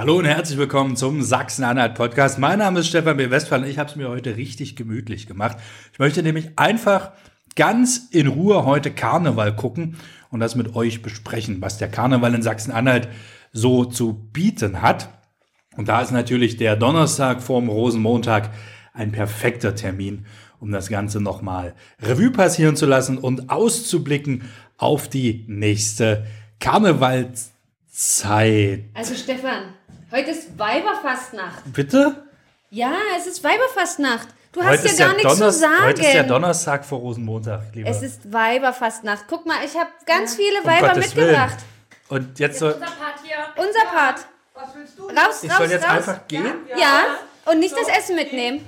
Hallo 0.00 0.16
und 0.16 0.24
herzlich 0.24 0.56
willkommen 0.58 0.96
zum 0.96 1.20
Sachsen-Anhalt-Podcast. 1.20 2.38
Mein 2.38 2.60
Name 2.60 2.80
ist 2.80 2.86
Stefan 2.88 3.18
B. 3.18 3.28
Westphal 3.28 3.60
und 3.60 3.68
ich 3.68 3.76
habe 3.76 3.90
es 3.90 3.96
mir 3.96 4.08
heute 4.08 4.34
richtig 4.38 4.74
gemütlich 4.74 5.26
gemacht. 5.26 5.58
Ich 5.92 5.98
möchte 5.98 6.22
nämlich 6.22 6.52
einfach 6.56 7.12
ganz 7.54 8.08
in 8.10 8.26
Ruhe 8.26 8.64
heute 8.64 8.92
Karneval 8.92 9.54
gucken 9.54 9.98
und 10.30 10.40
das 10.40 10.54
mit 10.54 10.74
euch 10.74 11.02
besprechen, 11.02 11.60
was 11.60 11.76
der 11.76 11.90
Karneval 11.90 12.34
in 12.34 12.40
Sachsen-Anhalt 12.40 13.08
so 13.52 13.84
zu 13.84 14.14
bieten 14.32 14.80
hat. 14.80 15.10
Und 15.76 15.88
da 15.88 16.00
ist 16.00 16.12
natürlich 16.12 16.56
der 16.56 16.76
Donnerstag 16.76 17.42
vorm 17.42 17.68
Rosenmontag 17.68 18.48
ein 18.94 19.12
perfekter 19.12 19.74
Termin, 19.74 20.24
um 20.60 20.72
das 20.72 20.88
Ganze 20.88 21.20
nochmal 21.20 21.74
Revue 22.00 22.30
passieren 22.30 22.74
zu 22.74 22.86
lassen 22.86 23.18
und 23.18 23.50
auszublicken 23.50 24.44
auf 24.78 25.10
die 25.10 25.44
nächste 25.46 26.26
Karnevalszeit. 26.58 27.52
Also 28.94 29.14
Stefan, 29.14 29.74
heute 30.12 30.30
ist 30.30 30.58
Weiberfastnacht. 30.58 31.62
Bitte? 31.72 32.24
Ja, 32.70 32.92
es 33.16 33.26
ist 33.26 33.42
Weiberfastnacht. 33.42 34.28
Du 34.52 34.62
hast 34.62 34.84
ja 34.84 35.06
gar 35.06 35.14
der 35.14 35.16
nichts 35.16 35.34
zu 35.34 35.38
Donners- 35.40 35.60
sagen. 35.60 35.82
Heute 35.84 36.02
ist 36.02 36.12
der 36.14 36.22
Donnerstag 36.24 36.84
vor 36.84 36.98
Rosenmontag, 36.98 37.62
lieber. 37.74 37.88
es 37.88 38.02
ist 38.02 38.32
Weiberfastnacht. 38.32 39.24
Guck 39.28 39.46
mal, 39.46 39.58
ich 39.64 39.76
habe 39.76 39.90
ganz 40.06 40.34
viele 40.34 40.60
Um 40.60 40.66
Weiber 40.66 40.88
Gottes 40.88 41.14
mitgebracht. 41.14 41.58
Und 42.08 42.38
jetzt 42.40 42.58
soll, 42.58 42.72
Unser 42.72 42.86
Part 42.86 43.14
hier. 43.24 43.36
Unser 43.64 43.84
Part. 43.92 44.26
Was 44.54 44.74
willst 44.74 44.98
du? 44.98 45.08
Raus, 45.08 45.42
ich 45.44 45.50
raus, 45.50 45.58
soll 45.58 45.70
jetzt 45.70 45.84
raus. 45.84 45.90
einfach 45.92 46.26
gehen? 46.26 46.54
Ja, 46.76 47.04
und 47.46 47.60
nicht 47.60 47.74
das 47.76 47.88
Essen 47.88 48.16
mitnehmen. 48.16 48.64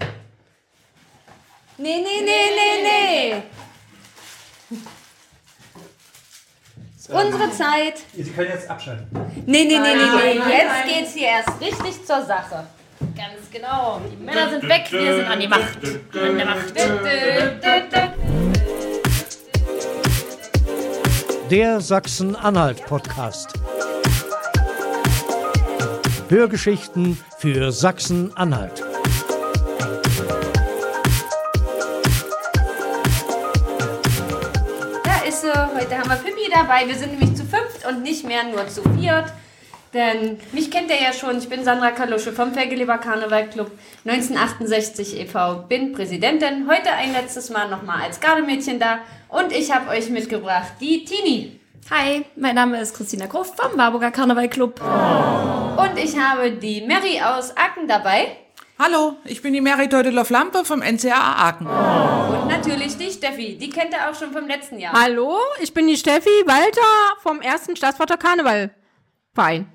Nee, 1.79 2.01
nee, 2.01 2.23
nee, 2.25 2.51
nee, 2.85 3.43
nee. 4.71 4.83
Unsere 7.09 7.51
Zeit. 7.51 7.95
Sie 8.15 8.31
können 8.31 8.51
jetzt 8.51 8.71
abschalten. 8.71 9.07
Nee, 9.47 9.65
nee, 9.65 9.65
nee, 9.65 9.79
nee, 9.79 9.95
nee. 9.95 10.39
nein, 10.39 10.51
Jetzt 10.51 10.67
nein. 10.69 10.89
geht's 10.89 11.15
hier 11.15 11.29
erst 11.29 11.61
richtig 11.61 12.07
zur 12.07 12.23
Sache. 12.25 12.67
Ganz 13.17 13.51
genau. 13.51 14.01
Die 14.11 14.25
Männer 14.25 14.51
sind 14.51 14.69
weg, 14.69 14.87
wir 14.91 15.17
sind 15.17 15.27
an 15.27 15.41
die 15.41 15.49
Macht. 15.49 15.79
An 16.15 16.37
der 16.39 16.47
Macht. 16.47 16.73
Der 21.51 21.81
Sachsen-Anhalt-Podcast. 21.81 23.55
Hörgeschichten 26.29 27.19
für 27.39 27.73
Sachsen-Anhalt. 27.73 28.82
Dabei. 36.63 36.87
Wir 36.87 36.95
sind 36.95 37.19
nämlich 37.19 37.35
zu 37.35 37.45
fünft 37.45 37.85
und 37.89 38.03
nicht 38.03 38.25
mehr 38.25 38.45
nur 38.45 38.69
zu 38.69 38.83
viert. 38.97 39.33
Denn 39.93 40.39
mich 40.53 40.71
kennt 40.71 40.91
ihr 40.91 41.01
ja 41.03 41.13
schon. 41.13 41.37
Ich 41.39 41.49
bin 41.49 41.65
Sandra 41.65 41.91
Kalusche 41.91 42.33
vom 42.33 42.53
Fergeleber 42.53 42.99
Karneval 42.99 43.49
Club 43.49 43.71
1968 44.07 45.21
e.V. 45.21 45.65
Bin 45.69 45.93
Präsidentin. 45.93 46.67
Heute 46.69 46.93
ein 46.93 47.13
letztes 47.13 47.51
Mal 47.51 47.69
nochmal 47.69 48.03
als 48.03 48.21
Gardemädchen 48.21 48.79
da. 48.79 49.01
Und 49.29 49.53
ich 49.53 49.75
habe 49.75 49.91
euch 49.91 50.09
mitgebracht 50.09 50.73
die 50.81 51.05
Tini. 51.05 51.61
Hi, 51.91 52.25
mein 52.37 52.55
Name 52.55 52.81
ist 52.81 52.97
Christina 52.97 53.27
Gruft 53.27 53.61
vom 53.61 53.77
Warburger 53.77 54.13
Karneval 54.13 54.49
Club. 54.49 54.81
Und 54.81 55.99
ich 55.99 56.17
habe 56.17 56.53
die 56.53 56.81
Mary 56.83 57.21
aus 57.21 57.55
Aachen 57.57 57.87
dabei. 57.87 58.37
Hallo, 58.85 59.17
ich 59.25 59.41
bin 59.41 59.53
die 59.53 59.61
Mary 59.61 59.89
Teuteloff-Lampe 59.89 60.65
vom 60.65 60.81
NCAA 60.81 61.15
Aachen. 61.15 61.69
Und 61.69 62.49
natürlich 62.49 62.97
die 62.97 63.13
Steffi. 63.13 63.57
Die 63.57 63.71
kennt 63.71 63.93
ihr 63.93 64.11
auch 64.11 64.15
schon 64.19 64.33
vom 64.33 64.49
letzten 64.49 64.81
Jahr. 64.81 64.93
Hallo, 64.93 65.39
ich 65.61 65.73
bin 65.73 65.87
die 65.87 65.97
Steffi 65.97 66.43
Walter 66.47 67.17
vom 67.23 67.41
ersten 67.41 67.77
Staatsvater 67.77 68.17
Karnevalverein. 68.17 69.71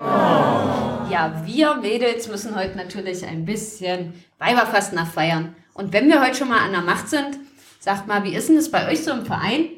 Ja, 1.10 1.42
wir 1.46 1.76
Mädels 1.76 2.28
müssen 2.28 2.54
heute 2.54 2.76
natürlich 2.76 3.26
ein 3.26 3.46
bisschen 3.46 4.12
Weiberfastnacht 4.40 5.14
feiern. 5.14 5.56
Und 5.74 5.94
wenn 5.94 6.10
wir 6.10 6.22
heute 6.22 6.36
schon 6.36 6.50
mal 6.50 6.60
an 6.60 6.74
der 6.74 6.82
Macht 6.82 7.08
sind, 7.08 7.40
sagt 7.80 8.08
mal, 8.08 8.26
wie 8.26 8.36
ist 8.36 8.50
denn 8.50 8.58
das 8.58 8.70
bei 8.70 8.92
euch 8.92 9.06
so 9.06 9.12
im 9.12 9.26
Verein? 9.26 9.70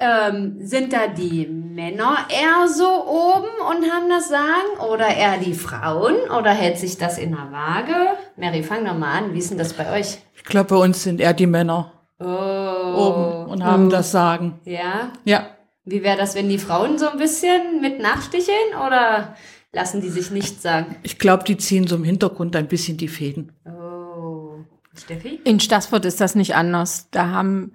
Ähm, 0.00 0.56
sind 0.60 0.92
da 0.92 1.08
die 1.08 1.46
Männer 1.46 2.18
eher 2.28 2.68
so 2.68 2.86
oben 3.06 3.48
und 3.68 3.90
haben 3.90 4.08
das 4.08 4.28
Sagen 4.28 4.78
oder 4.92 5.08
eher 5.08 5.38
die 5.38 5.54
Frauen 5.54 6.14
oder 6.38 6.50
hält 6.50 6.78
sich 6.78 6.98
das 6.98 7.18
in 7.18 7.30
der 7.32 7.50
Waage? 7.50 7.94
Mary, 8.36 8.62
fang 8.62 8.84
doch 8.84 8.96
mal 8.96 9.18
an. 9.18 9.34
Wie 9.34 9.38
ist 9.38 9.50
denn 9.50 9.58
das 9.58 9.72
bei 9.72 9.98
euch? 9.98 10.18
Ich 10.36 10.44
glaube, 10.44 10.68
bei 10.68 10.76
uns 10.76 11.02
sind 11.02 11.20
eher 11.20 11.32
die 11.34 11.46
Männer 11.48 11.92
Oh. 12.20 12.24
oben 12.24 13.50
und 13.50 13.64
haben 13.64 13.90
das 13.90 14.10
Sagen. 14.12 14.60
Ja. 14.64 15.12
Ja, 15.24 15.48
Wie 15.84 16.02
wäre 16.02 16.16
das, 16.16 16.34
wenn 16.34 16.48
die 16.48 16.58
Frauen 16.58 16.98
so 16.98 17.08
ein 17.08 17.18
bisschen 17.18 17.80
mit 17.80 18.00
nachsticheln 18.00 18.74
oder 18.86 19.34
lassen 19.72 20.00
die 20.00 20.08
sich 20.10 20.30
nichts 20.32 20.62
sagen? 20.62 20.96
ich 21.04 21.18
glaube, 21.18 21.44
die 21.44 21.56
ziehen 21.56 21.86
so 21.86 21.94
im 21.96 22.04
Hintergrund 22.04 22.54
ein 22.56 22.66
bisschen 22.68 22.96
die 22.96 23.08
Fäden. 23.08 23.52
Oh. 23.66 24.64
Steffi? 24.96 25.40
In 25.44 25.60
Stassfurt 25.60 26.04
ist 26.04 26.20
das 26.20 26.34
nicht 26.34 26.54
anders. 26.56 27.08
Da 27.12 27.28
haben 27.30 27.72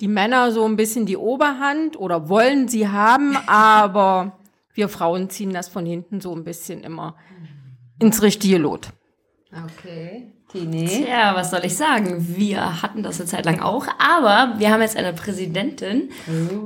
die 0.00 0.08
Männer 0.08 0.52
so 0.52 0.64
ein 0.64 0.76
bisschen 0.76 1.06
die 1.06 1.16
Oberhand 1.16 1.98
oder 1.98 2.28
wollen 2.28 2.68
sie 2.68 2.88
haben, 2.88 3.36
aber 3.46 4.38
wir 4.74 4.88
Frauen 4.88 5.30
ziehen 5.30 5.52
das 5.52 5.68
von 5.68 5.86
hinten 5.86 6.20
so 6.20 6.34
ein 6.34 6.44
bisschen 6.44 6.82
immer 6.84 7.16
ins 8.00 8.22
richtige 8.22 8.58
Lot. 8.58 8.90
Okay. 9.52 10.32
Tini? 10.52 11.06
Ja, 11.08 11.34
was 11.34 11.50
soll 11.50 11.64
ich 11.64 11.76
sagen? 11.76 12.36
Wir 12.36 12.82
hatten 12.82 13.02
das 13.02 13.18
eine 13.18 13.28
Zeit 13.28 13.44
lang 13.46 13.60
auch, 13.60 13.86
aber 13.98 14.58
wir 14.58 14.70
haben 14.70 14.80
jetzt 14.80 14.96
eine 14.96 15.12
Präsidentin 15.12 16.10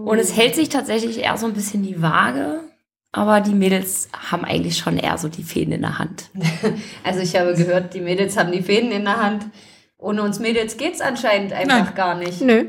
und 0.05 0.19
es 0.19 0.37
hält 0.37 0.55
sich 0.55 0.69
tatsächlich 0.69 1.21
eher 1.21 1.37
so 1.37 1.47
ein 1.47 1.55
bisschen 1.55 1.83
die 1.83 2.03
Waage. 2.03 2.61
Aber 3.13 3.41
die 3.41 3.55
Mädels 3.55 4.09
haben 4.31 4.45
eigentlich 4.45 4.77
schon 4.79 4.97
eher 4.97 5.19
so 5.19 5.29
die 5.29 5.43
Fäden 5.43 5.73
in 5.73 5.83
der 5.83 5.99
Hand. 5.99 6.31
Also 7.05 7.21
ich 7.21 7.35
habe 7.37 7.55
gehört, 7.55 7.95
die 7.95 8.01
Mädels 8.01 8.37
haben 8.37 8.53
die 8.53 8.63
Fäden 8.63 8.93
in 8.93 9.05
der 9.05 9.21
Hand. 9.21 9.47
Ohne 9.99 10.23
uns 10.23 10.39
Mädels 10.39 10.77
geht's 10.77 11.01
anscheinend 11.01 11.53
einfach 11.53 11.87
Nein. 11.87 11.95
gar 11.95 12.15
nicht. 12.15 12.41
Nö. 12.41 12.67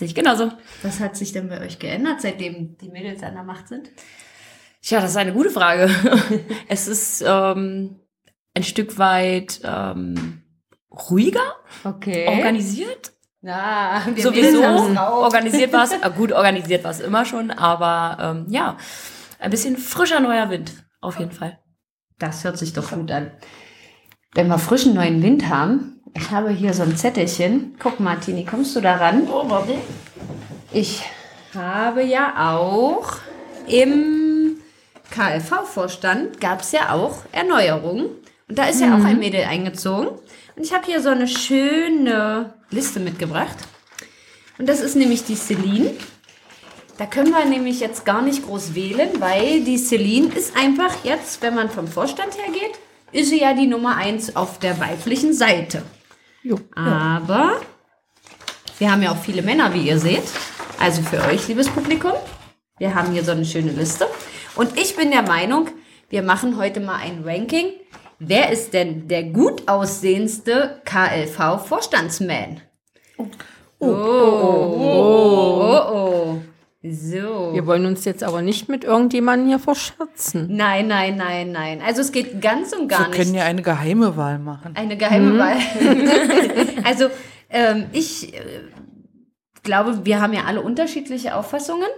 Sehe 0.00 0.08
ich 0.08 0.14
genauso. 0.14 0.50
Was 0.82 0.98
hat 0.98 1.14
sich 1.14 1.32
denn 1.32 1.50
bei 1.50 1.60
euch 1.60 1.78
geändert, 1.78 2.22
seitdem 2.22 2.78
die 2.78 2.88
Mädels 2.88 3.22
an 3.22 3.34
der 3.34 3.42
Macht 3.42 3.68
sind? 3.68 3.90
Tja, 4.80 4.98
das 4.98 5.10
ist 5.10 5.16
eine 5.18 5.34
gute 5.34 5.50
Frage. 5.50 5.90
es 6.68 6.88
ist 6.88 7.22
ähm, 7.26 8.00
ein 8.54 8.62
Stück 8.62 8.96
weit 8.96 9.60
ähm, 9.62 10.40
ruhiger, 10.90 11.54
Okay. 11.84 12.26
organisiert. 12.28 13.12
Na, 13.42 14.00
wir 14.14 14.22
Sowieso 14.22 14.62
organisiert 14.62 15.70
war 15.74 15.84
es, 15.84 15.92
äh, 15.92 16.10
gut 16.16 16.32
organisiert 16.32 16.82
war 16.82 16.92
es 16.92 17.00
immer 17.00 17.26
schon, 17.26 17.50
aber 17.50 18.16
ähm, 18.22 18.46
ja, 18.48 18.78
ein 19.38 19.50
bisschen 19.50 19.76
frischer 19.76 20.20
neuer 20.20 20.48
Wind, 20.48 20.72
auf 21.02 21.18
jeden 21.18 21.32
Fall. 21.32 21.58
Das 22.18 22.42
hört 22.44 22.56
sich 22.56 22.72
doch 22.72 22.90
gut 22.90 23.10
an. 23.10 23.32
Wenn 24.32 24.48
wir 24.48 24.58
frischen 24.58 24.94
neuen 24.94 25.22
Wind 25.22 25.50
haben, 25.50 25.99
ich 26.14 26.30
habe 26.30 26.50
hier 26.50 26.74
so 26.74 26.82
ein 26.82 26.96
Zettelchen. 26.96 27.74
Guck 27.78 28.00
mal, 28.00 28.16
Tini, 28.16 28.44
kommst 28.44 28.74
du 28.76 28.80
daran? 28.80 29.28
Oh, 29.28 29.48
warte. 29.48 29.74
Ich 30.72 31.02
habe 31.54 32.02
ja 32.02 32.52
auch 32.52 33.18
im 33.66 34.60
KLV-Vorstand 35.10 36.40
gab 36.40 36.60
es 36.60 36.72
ja 36.72 36.92
auch 36.92 37.24
Erneuerungen. 37.32 38.06
Und 38.48 38.58
da 38.58 38.66
ist 38.66 38.80
ja 38.80 38.96
auch 38.96 39.04
ein 39.04 39.18
Mädel 39.18 39.44
eingezogen. 39.44 40.08
Und 40.56 40.64
ich 40.64 40.72
habe 40.72 40.86
hier 40.86 41.00
so 41.00 41.08
eine 41.10 41.28
schöne 41.28 42.54
Liste 42.70 43.00
mitgebracht. 43.00 43.56
Und 44.58 44.68
das 44.68 44.80
ist 44.80 44.96
nämlich 44.96 45.24
die 45.24 45.36
Celine. 45.36 45.92
Da 46.98 47.06
können 47.06 47.32
wir 47.32 47.44
nämlich 47.44 47.80
jetzt 47.80 48.04
gar 48.04 48.20
nicht 48.22 48.44
groß 48.44 48.74
wählen, 48.74 49.08
weil 49.20 49.62
die 49.62 49.78
Celine 49.78 50.34
ist 50.34 50.56
einfach 50.56 51.04
jetzt, 51.04 51.40
wenn 51.42 51.54
man 51.54 51.70
vom 51.70 51.88
Vorstand 51.88 52.36
her 52.36 52.52
geht, 52.52 52.78
ist 53.12 53.30
sie 53.30 53.40
ja 53.40 53.54
die 53.54 53.66
Nummer 53.66 53.96
eins 53.96 54.36
auf 54.36 54.58
der 54.58 54.78
weiblichen 54.78 55.32
Seite. 55.32 55.82
Aber 56.74 57.60
wir 58.78 58.90
haben 58.90 59.02
ja 59.02 59.12
auch 59.12 59.22
viele 59.22 59.42
Männer, 59.42 59.74
wie 59.74 59.86
ihr 59.86 59.98
seht. 59.98 60.24
Also 60.78 61.02
für 61.02 61.22
euch, 61.26 61.46
liebes 61.48 61.68
Publikum. 61.68 62.12
Wir 62.78 62.94
haben 62.94 63.12
hier 63.12 63.22
so 63.22 63.32
eine 63.32 63.44
schöne 63.44 63.72
Liste. 63.72 64.06
Und 64.56 64.78
ich 64.78 64.96
bin 64.96 65.10
der 65.10 65.22
Meinung, 65.22 65.68
wir 66.08 66.22
machen 66.22 66.56
heute 66.56 66.80
mal 66.80 66.96
ein 66.96 67.22
Ranking. 67.24 67.72
Wer 68.18 68.50
ist 68.50 68.72
denn 68.72 69.06
der 69.08 69.24
gut 69.24 69.68
aussehendste 69.68 70.80
KLV-Vorstandsman? 70.84 72.62
Oh. 73.18 73.26
Oh, 73.78 73.86
oh, 73.86 74.80
oh, 75.60 75.94
oh. 75.94 76.40
So. 76.82 77.52
Wir 77.52 77.66
wollen 77.66 77.84
uns 77.84 78.06
jetzt 78.06 78.24
aber 78.24 78.40
nicht 78.40 78.70
mit 78.70 78.84
irgendjemandem 78.84 79.48
hier 79.48 79.58
verscherzen. 79.58 80.46
Nein, 80.50 80.88
nein, 80.88 81.16
nein, 81.16 81.52
nein. 81.52 81.82
Also 81.84 82.00
es 82.00 82.10
geht 82.10 82.40
ganz 82.40 82.72
und 82.72 82.88
gar 82.88 83.00
Wir 83.00 83.08
nicht. 83.08 83.18
können 83.18 83.34
ja 83.34 83.44
eine 83.44 83.60
geheime 83.60 84.16
Wahl 84.16 84.38
machen. 84.38 84.74
Eine 84.76 84.96
geheime 84.96 85.38
Wahl. 85.38 85.56
also 86.84 87.10
ähm, 87.50 87.84
ich 87.92 88.32
äh, 88.32 88.40
glaube, 89.62 90.06
wir 90.06 90.22
haben 90.22 90.32
ja 90.32 90.44
alle 90.46 90.62
unterschiedliche 90.62 91.36
Auffassungen. 91.36 91.88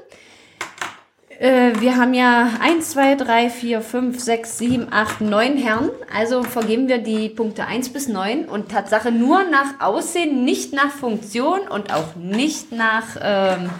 Äh, 1.39 1.81
wir 1.81 1.97
haben 1.97 2.13
ja 2.13 2.51
1, 2.61 2.91
2, 2.91 3.15
3, 3.15 3.51
4, 3.51 3.83
5, 3.83 4.21
6, 4.21 4.59
7, 4.59 4.87
8, 4.91 5.21
9 5.21 5.57
Herren. 5.59 5.91
Also 6.13 6.43
vergeben 6.43 6.89
wir 6.89 6.99
die 6.99 7.29
Punkte 7.29 7.67
1 7.67 7.91
bis 7.91 8.09
9 8.09 8.47
und 8.47 8.69
Tatsache 8.69 9.13
nur 9.13 9.45
nach 9.45 9.81
Aussehen, 9.81 10.45
nicht 10.45 10.73
nach 10.73 10.91
Funktion 10.91 11.69
und 11.69 11.95
auch 11.95 12.17
nicht 12.17 12.73
nach 12.73 13.17
ähm, 13.23 13.71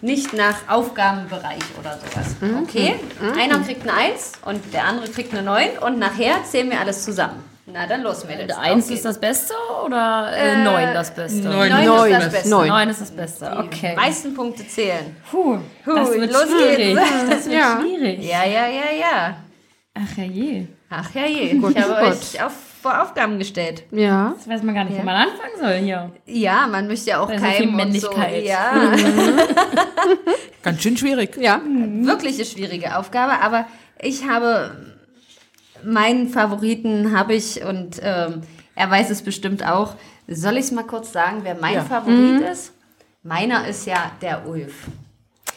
nicht 0.00 0.32
nach 0.32 0.56
Aufgabenbereich 0.68 1.58
oder 1.78 1.98
sowas. 1.98 2.36
Okay? 2.62 2.94
Einer 3.38 3.58
kriegt 3.60 3.82
eine 3.82 3.92
1 3.94 4.32
und 4.44 4.72
der 4.72 4.84
andere 4.84 5.08
kriegt 5.10 5.32
eine 5.32 5.42
9 5.42 5.78
und 5.80 5.98
nachher 5.98 6.44
zählen 6.44 6.70
wir 6.70 6.80
alles 6.80 7.04
zusammen. 7.04 7.44
Na, 7.70 7.86
dann 7.86 8.02
los, 8.02 8.24
Mädels. 8.24 8.56
Eins 8.56 8.86
Auf 8.86 8.90
ist 8.92 9.04
das 9.04 9.20
Beste 9.20 9.52
oder 9.84 10.32
äh, 10.34 10.62
neun 10.64 10.94
das 10.94 11.10
Beste? 11.14 11.40
Neun. 11.48 11.68
Neun 11.68 11.84
Neun. 11.84 12.10
ist 12.12 12.20
das 12.22 12.32
Beste. 12.32 12.48
Neun. 12.48 12.68
Neun 12.68 12.88
ist 12.88 13.00
das 13.02 13.10
Beste, 13.10 13.56
okay. 13.58 13.90
Die 13.90 13.96
meisten 13.96 14.34
Punkte 14.34 14.66
zählen. 14.66 15.16
Puh, 15.30 15.58
das 15.84 16.08
Hui, 16.08 16.20
wird 16.20 16.32
los 16.32 16.44
schwierig. 16.44 16.96
geht's. 16.96 17.00
Das 17.28 17.44
wird 17.44 17.54
Ja. 17.60 17.78
schwierig. 17.78 18.24
Ja, 18.24 18.44
ja, 18.44 18.66
ja, 18.68 18.90
ja. 18.98 19.36
Ach 19.94 20.16
ja 20.16 20.24
je. 20.24 20.66
Ach 20.88 21.14
ja 21.14 21.26
je. 21.26 21.54
Gut, 21.58 21.76
ich 21.76 21.82
habe 21.82 22.04
gut. 22.06 22.12
euch 22.14 22.42
auf, 22.42 22.52
vor 22.80 23.02
Aufgaben 23.02 23.38
gestellt. 23.38 23.84
Ja. 23.90 24.32
Jetzt 24.36 24.48
weiß 24.48 24.62
man 24.62 24.74
gar 24.74 24.84
nicht, 24.84 24.94
Ja. 24.94 25.00
wo 25.00 25.04
man 25.06 25.16
anfangen 25.16 25.58
soll 25.60 25.74
hier. 25.84 26.12
Ja, 26.26 26.66
man 26.66 26.86
möchte 26.86 27.10
ja 27.10 27.20
auch 27.20 27.30
so 27.30 27.36
keinem 27.36 27.70
und 27.70 27.76
Männlichkeit. 27.76 28.42
So, 28.42 28.48
ja, 28.48 28.72
Ganz 30.62 30.82
schön 30.82 30.96
schwierig. 30.96 31.36
Ja. 31.36 31.60
wirklich 31.64 32.36
eine 32.36 32.44
schwierige 32.44 32.96
Aufgabe, 32.96 33.40
aber 33.42 33.66
ich 34.00 34.26
habe 34.28 34.76
meinen 35.84 36.28
Favoriten 36.28 37.16
habe 37.16 37.34
ich 37.34 37.62
und 37.64 38.00
ähm, 38.02 38.42
er 38.74 38.90
weiß 38.90 39.10
es 39.10 39.22
bestimmt 39.22 39.64
auch. 39.66 39.94
Soll 40.26 40.54
ich 40.54 40.64
es 40.66 40.72
mal 40.72 40.84
kurz 40.84 41.12
sagen, 41.12 41.40
wer 41.42 41.54
mein 41.54 41.74
Ja. 41.74 41.84
Favorit 41.84 42.42
ist? 42.52 42.72
Meiner 43.22 43.66
ist 43.66 43.86
ja 43.86 44.12
der 44.22 44.46
Ulf. 44.46 44.74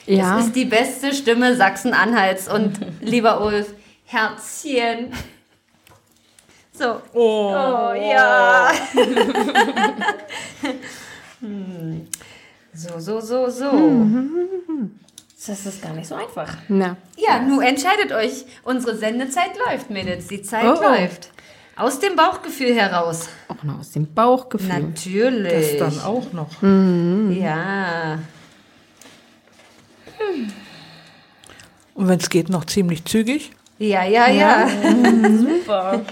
Ja. 0.05 0.35
Das 0.37 0.47
ist 0.47 0.55
die 0.55 0.65
beste 0.65 1.13
Stimme 1.13 1.55
Sachsen-Anhalts 1.55 2.51
und 2.51 2.79
lieber 3.01 3.43
Ulf, 3.45 3.73
Herzchen. 4.05 5.11
So. 6.81 6.99
Oh, 7.13 7.93
ja. 7.95 8.71
Hm. 11.41 12.07
so, 12.73 12.99
so, 12.99 13.19
so, 13.19 13.49
so. 13.49 13.71
Das 15.47 15.65
ist 15.65 15.81
gar 15.81 15.93
nicht 15.93 16.07
so 16.07 16.13
einfach. 16.15 16.55
Na. 16.67 16.97
Ja, 17.17 17.39
nun 17.39 17.61
entscheidet 17.63 18.11
euch. 18.11 18.45
Unsere 18.63 18.95
Sendezeit 18.95 19.51
läuft, 19.67 19.89
Mädels. 19.91 20.27
Die 20.27 20.41
Zeit 20.43 20.65
Oh, 20.65 20.75
oh. 20.79 20.83
läuft. 20.83 21.31
Aus 21.75 21.99
dem 21.99 22.15
Bauchgefühl 22.15 22.73
heraus. 22.75 23.29
Auch 23.47 23.63
noch 23.63 23.79
aus 23.79 23.91
dem 23.91 24.11
Bauchgefühl. 24.13 24.69
Natürlich. 24.69 25.77
Das 25.79 25.97
dann 25.97 26.03
auch 26.05 26.31
noch. 26.33 26.61
Ja. 26.61 28.19
Und 31.95 32.07
wenn 32.07 32.19
es 32.19 32.29
geht, 32.29 32.49
noch 32.49 32.65
ziemlich 32.65 33.05
zügig. 33.05 33.51
Ja, 33.81 34.03
ja, 34.05 34.27
ja. 34.29 34.67
Super. 34.67 36.05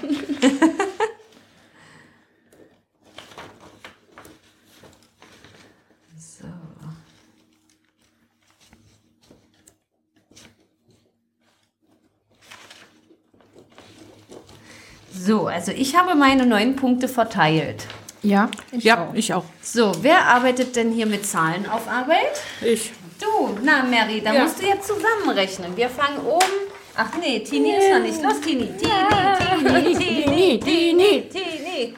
So, 15.11 15.47
also 15.47 15.71
ich 15.71 15.95
habe 15.95 16.15
meine 16.15 16.45
neun 16.45 16.75
Punkte 16.75 17.07
verteilt. 17.07 17.85
Ja. 18.21 18.49
ja, 18.71 19.09
ich 19.13 19.33
auch. 19.33 19.45
So, 19.61 19.91
wer 20.01 20.25
arbeitet 20.25 20.75
denn 20.75 20.91
hier 20.91 21.05
mit 21.05 21.25
Zahlen 21.25 21.69
auf 21.69 21.87
Arbeit? 21.87 22.41
Ich. 22.61 22.91
Du, 23.19 23.57
na 23.63 23.83
Mary, 23.83 24.21
da 24.21 24.33
Ja. 24.33 24.43
musst 24.43 24.61
du 24.61 24.65
jetzt 24.65 24.87
zusammenrechnen. 24.87 25.75
Wir 25.77 25.89
fangen 25.89 26.19
oben. 26.25 26.68
Ach 27.01 27.17
nee, 27.17 27.39
Tini 27.39 27.71
ist 27.77 27.89
noch 27.91 27.99
nicht. 28.01 28.21
Los, 28.21 28.41
Tini. 28.41 28.67
Tini, 28.77 29.95
Tini, 29.95 30.59
Tini, 30.59 30.59
Tini, 30.59 31.29
Tini. 31.29 31.95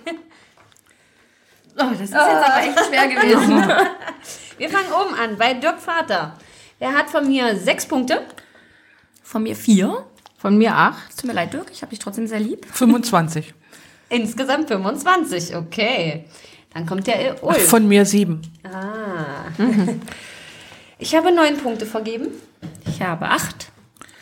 Oh, 1.76 1.90
das 1.90 2.02
ist 2.02 2.12
jetzt 2.12 2.16
aber 2.16 2.62
echt 2.62 2.80
schwer 2.86 3.08
gewesen. 3.16 3.64
Wir 4.60 4.70
fangen 4.70 4.92
oben 4.94 5.16
an 5.16 5.38
bei 5.38 5.56
Dirk 5.56 5.80
Vater. 5.80 6.38
Der 6.80 6.94
hat 6.94 7.10
von 7.10 7.28
mir 7.28 7.56
sechs 7.56 7.88
Punkte. 7.88 8.22
Von 9.24 9.42
mir 9.42 9.56
vier. 9.56 10.06
Von 10.38 10.60
mir 10.60 10.76
acht. 10.76 11.18
Tut 11.18 11.26
mir 11.26 11.34
leid, 11.34 11.52
Dirk, 11.54 11.72
ich 11.72 11.82
habe 11.82 11.90
dich 11.90 12.00
trotzdem 12.00 12.28
sehr 12.28 12.40
lieb. 12.40 12.68
25. 12.72 13.56
Insgesamt 14.10 14.68
25. 14.68 15.56
Okay. 15.56 16.26
Dann 16.76 16.86
kommt 16.86 17.08
der 17.08 17.38
Ach, 17.40 17.44
Ulf. 17.44 17.68
von 17.70 17.88
mir 17.88 18.06
sieben. 18.06 18.42
Ah. 18.64 19.46
Ich 21.04 21.16
habe 21.16 21.32
neun 21.32 21.58
Punkte 21.58 21.88
vergeben. 21.88 22.28
Ich 22.86 23.02
habe 23.02 23.26
acht. 23.26 23.72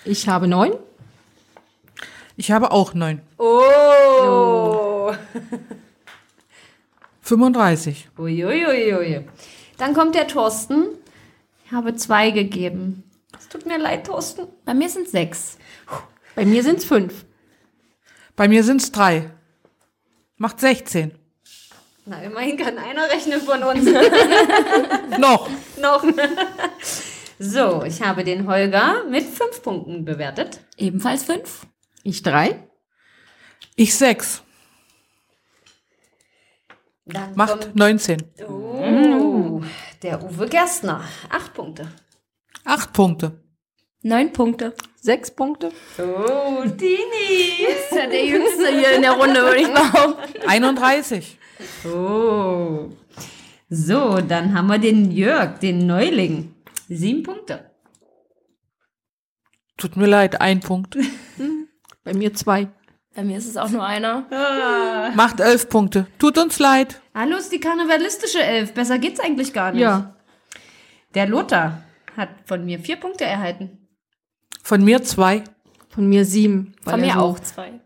Ich 0.05 0.27
habe 0.27 0.47
neun. 0.47 0.73
Ich 2.37 2.51
habe 2.51 2.71
auch 2.71 2.93
neun. 2.93 3.21
Oh. 3.37 5.13
35. 7.21 8.09
Uiuiui. 8.17 9.25
Dann 9.77 9.93
kommt 9.93 10.15
der 10.15 10.27
Thorsten. 10.27 10.87
Ich 11.65 11.71
habe 11.71 11.95
zwei 11.95 12.31
gegeben. 12.31 13.03
Es 13.37 13.47
tut 13.49 13.65
mir 13.65 13.77
leid, 13.77 14.07
Thorsten. 14.07 14.47
Bei 14.65 14.73
mir 14.73 14.89
sind 14.89 15.09
sechs. 15.09 15.57
Bei 16.35 16.45
mir 16.45 16.63
sind 16.63 16.79
es 16.79 16.85
fünf. 16.85 17.25
Bei 18.35 18.47
mir 18.47 18.63
sind 18.63 18.81
es 18.81 18.91
drei. 18.91 19.29
Macht 20.37 20.59
16. 20.61 21.11
Na, 22.05 22.21
immerhin 22.23 22.57
kann 22.57 22.77
einer 22.77 23.09
rechnen 23.09 23.41
von 23.41 23.61
uns. 23.61 23.85
Noch. 25.19 25.49
Noch. 25.77 26.03
So, 27.39 27.83
ich 27.83 28.01
habe 28.01 28.25
den 28.25 28.47
Holger 28.47 29.05
mit 29.09 29.23
fünf 29.23 29.63
Punkten 29.63 30.03
bewertet. 30.03 30.59
Ebenfalls 30.77 31.23
fünf. 31.23 31.65
Ich 32.03 32.21
drei. 32.21 32.67
Ich 33.77 33.95
sechs. 33.95 34.43
Dann 37.05 37.33
Macht 37.35 37.75
19. 37.75 38.17
kommt 38.45 38.49
oh, 38.49 39.61
der 40.03 40.21
Uwe 40.21 40.47
Gerstner. 40.47 41.03
Acht 41.29 41.53
Punkte. 41.53 41.87
Acht 42.65 42.91
Punkte. 42.93 43.41
Neun 44.01 44.31
Punkte. 44.31 44.75
Sechs 45.01 45.31
Punkte. 45.31 45.71
Oh, 45.97 46.63
Dini. 46.65 47.63
Ist 47.69 47.91
ja 47.91 48.05
der 48.05 48.25
Jüngste 48.25 48.67
hier 48.67 48.91
in 48.95 49.01
der 49.01 49.13
Runde, 49.13 49.41
würde 49.41 49.61
ich 49.61 49.73
behaupten. 49.73 50.47
31. 50.47 51.37
Oh. 51.85 52.89
So, 53.69 54.19
dann 54.19 54.53
haben 54.53 54.67
wir 54.67 54.77
den 54.77 55.11
Jörg, 55.11 55.59
den 55.59 55.87
Neuling. 55.87 56.53
Sieben 56.89 57.21
Punkte. 57.21 57.69
Tut 59.77 59.95
mir 59.95 60.07
leid, 60.07 60.41
ein 60.41 60.59
Punkt. 60.59 60.97
Bei 62.03 62.13
mir 62.13 62.33
zwei. 62.33 62.67
Bei 63.15 63.23
mir 63.23 63.37
ist 63.37 63.47
es 63.47 63.57
auch 63.57 63.69
nur 63.69 63.85
einer. 63.85 65.11
Macht 65.15 65.39
elf 65.39 65.69
Punkte. 65.69 66.07
Tut 66.17 66.37
uns 66.39 66.57
leid. 66.57 66.99
Hallo, 67.13 67.37
ist 67.37 67.51
die 67.51 67.59
karnevalistische 67.59 68.41
Elf. 68.41 68.73
Besser 68.73 68.97
geht's 68.97 69.19
eigentlich 69.19 69.53
gar 69.53 69.71
nicht. 69.71 69.81
Ja. 69.81 70.15
Der 71.13 71.27
Lothar 71.27 71.83
hat 72.17 72.29
von 72.45 72.65
mir 72.65 72.79
vier 72.79 72.95
Punkte 72.95 73.23
erhalten. 73.25 73.87
Von 74.63 74.83
mir 74.83 75.03
zwei. 75.03 75.43
Von 75.89 76.09
mir 76.09 76.25
sieben. 76.25 76.75
weil 76.83 76.93
Von 76.93 77.01
mir 77.01 77.13
so 77.13 77.19
auch 77.19 77.39
zwei. 77.39 77.79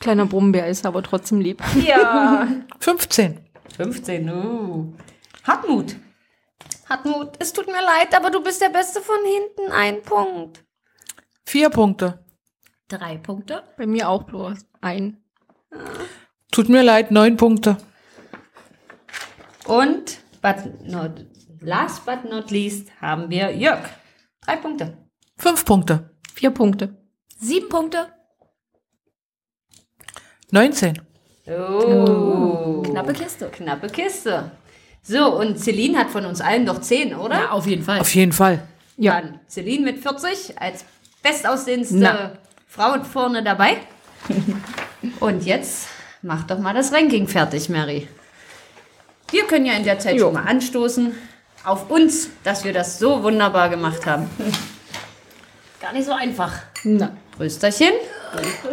Kleiner 0.00 0.26
Brummbär 0.26 0.66
ist, 0.68 0.86
aber 0.86 1.02
trotzdem 1.02 1.40
lieb. 1.40 1.62
Ja. 1.86 2.48
15. 2.80 3.40
15, 3.76 4.30
uh. 4.30 4.92
Hartmut. 5.42 5.96
Hartmut, 6.88 7.36
es 7.38 7.52
tut 7.52 7.66
mir 7.66 7.82
leid, 7.82 8.14
aber 8.14 8.30
du 8.30 8.42
bist 8.42 8.60
der 8.60 8.68
Beste 8.68 9.00
von 9.00 9.16
hinten. 9.24 9.72
Ein 9.72 10.02
Punkt. 10.02 10.64
Vier 11.46 11.70
Punkte. 11.70 12.24
Drei 12.88 13.16
Punkte. 13.16 13.62
Bei 13.76 13.86
mir 13.86 14.08
auch 14.08 14.24
bloß 14.24 14.58
ein. 14.80 15.22
Tut 16.50 16.68
mir 16.68 16.82
leid, 16.82 17.10
neun 17.10 17.36
Punkte. 17.36 17.78
Und, 19.66 20.20
but 20.42 20.56
not, 20.82 21.24
last 21.60 22.04
but 22.04 22.24
not 22.24 22.50
least, 22.50 22.88
haben 23.00 23.30
wir 23.30 23.50
Jörg. 23.56 23.88
Drei 24.42 24.56
Punkte. 24.56 24.98
Fünf 25.38 25.64
Punkte. 25.64 26.10
Vier 26.34 26.50
Punkte. 26.50 26.96
Sieben 27.38 27.68
Punkte. 27.68 28.12
19. 30.50 31.00
Oh. 31.46 32.82
Knappe 32.82 33.12
Kiste. 33.14 33.48
Knappe 33.50 33.88
Kiste. 33.88 34.52
So, 35.06 35.36
und 35.36 35.60
Celine 35.60 35.98
hat 35.98 36.10
von 36.10 36.24
uns 36.24 36.40
allen 36.40 36.64
doch 36.64 36.80
10, 36.80 37.14
oder? 37.14 37.34
Ja, 37.34 37.50
auf 37.50 37.66
jeden 37.66 37.84
Fall. 37.84 38.00
Auf 38.00 38.14
jeden 38.14 38.32
Fall. 38.32 38.66
Ja. 38.96 39.20
Dann 39.20 39.38
Celine 39.48 39.84
mit 39.84 39.98
40 40.02 40.58
als 40.58 40.84
bestaussehendste 41.22 41.98
Na. 41.98 42.32
Frau 42.66 43.02
vorne 43.04 43.42
dabei. 43.42 43.76
und 45.20 45.44
jetzt 45.44 45.88
mach 46.22 46.44
doch 46.44 46.58
mal 46.58 46.72
das 46.72 46.90
Ranking 46.90 47.28
fertig, 47.28 47.68
Mary. 47.68 48.08
Wir 49.30 49.44
können 49.44 49.66
ja 49.66 49.74
in 49.74 49.84
der 49.84 49.98
Zeit 49.98 50.14
Jo. 50.14 50.26
schon 50.26 50.34
mal 50.34 50.44
anstoßen 50.44 51.14
auf 51.64 51.90
uns, 51.90 52.30
dass 52.42 52.64
wir 52.64 52.72
das 52.72 52.98
so 52.98 53.22
wunderbar 53.22 53.68
gemacht 53.68 54.06
haben. 54.06 54.30
Gar 55.82 55.92
nicht 55.92 56.06
so 56.06 56.12
einfach. 56.12 56.52
Na. 56.82 57.14
Rösterchen. 57.38 57.92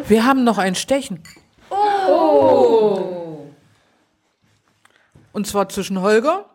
Wir 0.07 0.25
haben 0.25 0.45
noch 0.45 0.57
ein 0.57 0.75
Stechen. 0.75 1.21
Oh. 1.69 3.20
Und 5.33 5.47
zwar 5.47 5.69
zwischen 5.69 6.01
Holger 6.01 6.50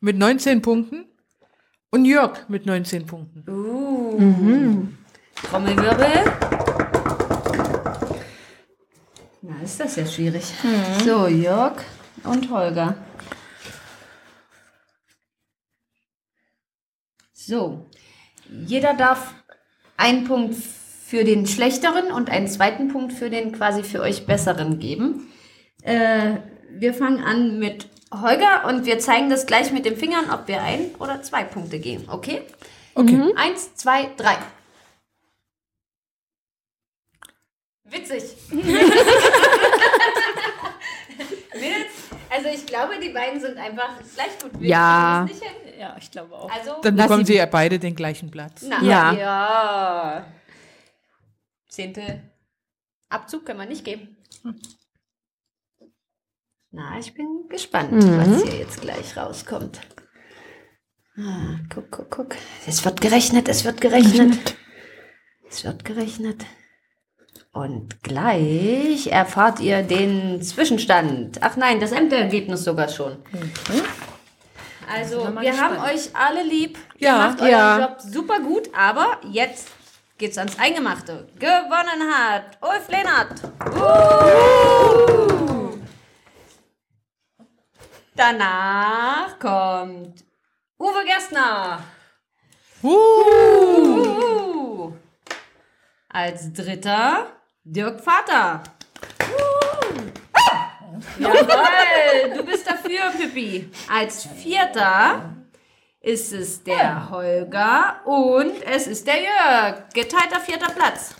mit 0.00 0.16
19 0.16 0.62
Punkten 0.62 1.06
und 1.90 2.04
Jörg 2.04 2.48
mit 2.48 2.66
19 2.66 3.06
Punkten. 3.06 3.44
Trommelwirbel. 5.34 6.32
Na, 9.42 9.62
ist 9.62 9.80
das 9.80 9.96
ja 9.96 10.06
schwierig. 10.06 10.44
So, 11.04 11.26
Jörg 11.26 11.82
und 12.24 12.50
Holger. 12.50 12.94
So, 17.32 17.90
jeder 18.48 18.94
darf 18.94 19.34
einen 19.96 20.24
Punkt 20.24 20.54
für 20.54 21.24
den 21.24 21.46
schlechteren 21.46 22.12
und 22.12 22.30
einen 22.30 22.46
zweiten 22.46 22.88
Punkt 22.88 23.12
für 23.12 23.30
den 23.30 23.52
quasi 23.52 23.82
für 23.82 24.00
euch 24.00 24.26
besseren 24.26 24.78
geben. 24.78 25.32
Äh, 25.82 26.36
wir 26.72 26.94
fangen 26.94 27.22
an 27.24 27.58
mit 27.58 27.88
Holger 28.12 28.64
und 28.66 28.84
wir 28.86 28.98
zeigen 28.98 29.30
das 29.30 29.46
gleich 29.46 29.70
mit 29.72 29.84
den 29.84 29.96
Fingern, 29.96 30.30
ob 30.30 30.48
wir 30.48 30.62
ein 30.62 30.94
oder 30.98 31.22
zwei 31.22 31.44
Punkte 31.44 31.78
geben. 31.78 32.08
Okay? 32.08 32.42
Okay. 32.94 33.32
Eins, 33.36 33.74
zwei, 33.76 34.10
drei. 34.16 34.36
Witzig. 37.84 38.22
Also 42.32 42.48
ich 42.48 42.64
glaube, 42.64 42.98
die 43.00 43.08
beiden 43.10 43.40
sind 43.40 43.58
einfach 43.58 43.90
gleich 44.14 44.38
gut. 44.40 44.52
Wir 44.60 44.68
Ja. 44.68 45.28
Ja, 45.78 45.96
ich 45.98 46.10
glaube 46.10 46.34
auch. 46.34 46.50
Also, 46.50 46.76
Dann 46.80 46.94
bekommen 46.94 47.24
sie- 47.24 47.34
ja 47.36 47.46
beide 47.46 47.78
den 47.78 47.94
gleichen 47.96 48.30
Platz. 48.30 48.62
na, 48.66 48.80
Ja. 48.82 49.12
ja. 49.12 50.26
Zehnte 51.68 52.22
Abzug 53.08 53.44
können 53.44 53.58
wir 53.58 53.66
nicht 53.66 53.84
geben. 53.84 54.16
Na, 56.72 56.98
ich 57.00 57.12
bin 57.14 57.48
gespannt, 57.48 57.92
was 57.92 58.42
hier 58.44 58.60
jetzt 58.60 58.80
gleich 58.80 59.16
rauskommt. 59.16 59.80
Ah, 61.18 61.58
guck, 61.74 61.90
guck, 61.90 62.10
guck. 62.10 62.36
Es 62.66 62.84
wird 62.84 63.00
gerechnet, 63.00 63.48
es 63.48 63.64
wird 63.64 63.80
gerechnet. 63.80 64.56
Es 65.48 65.64
wird 65.64 65.84
gerechnet. 65.84 66.46
Und 67.52 68.00
gleich 68.04 69.08
erfahrt 69.08 69.58
ihr 69.58 69.82
den 69.82 70.40
Zwischenstand. 70.42 71.38
Ach 71.42 71.56
nein, 71.56 71.80
das 71.80 71.90
Endergebnis 71.90 72.62
sogar 72.62 72.88
schon. 72.88 73.16
Also, 74.88 75.24
wir 75.24 75.40
wir 75.40 75.60
haben 75.60 75.74
gespannt. 75.74 75.92
euch 75.92 76.10
alle 76.14 76.44
lieb. 76.44 76.78
Ja, 76.98 77.10
ihr 77.10 77.18
macht 77.18 77.40
euren 77.40 77.50
ja. 77.50 77.80
Job 77.80 78.00
super 78.00 78.38
gut, 78.40 78.70
aber 78.72 79.18
jetzt 79.28 79.68
geht's 80.18 80.38
ans 80.38 80.56
Eingemachte. 80.56 81.26
Gewonnen 81.40 82.12
hat 82.14 82.58
Ulf 82.62 82.88
Lehnert. 82.88 83.42
Uh! 83.76 85.29
Danach 88.20 89.38
kommt 89.38 90.24
Uwe 90.78 91.04
Gerstner. 91.06 91.82
Uh! 92.82 94.12
Als 96.10 96.52
dritter 96.52 97.28
Dirk 97.64 97.98
Vater. 98.04 98.62
Jawohl, 101.18 102.36
du 102.36 102.44
bist 102.44 102.66
dafür, 102.68 103.10
Pippi. 103.16 103.70
Als 103.90 104.26
vierter 104.26 105.34
ist 106.02 106.34
es 106.34 106.62
der 106.62 107.08
Holger 107.08 108.02
und 108.04 108.62
es 108.66 108.86
ist 108.86 109.06
der 109.06 109.16
Jörg. 109.22 109.88
Geteilter 109.94 110.40
vierter 110.40 110.70
Platz. 110.74 111.14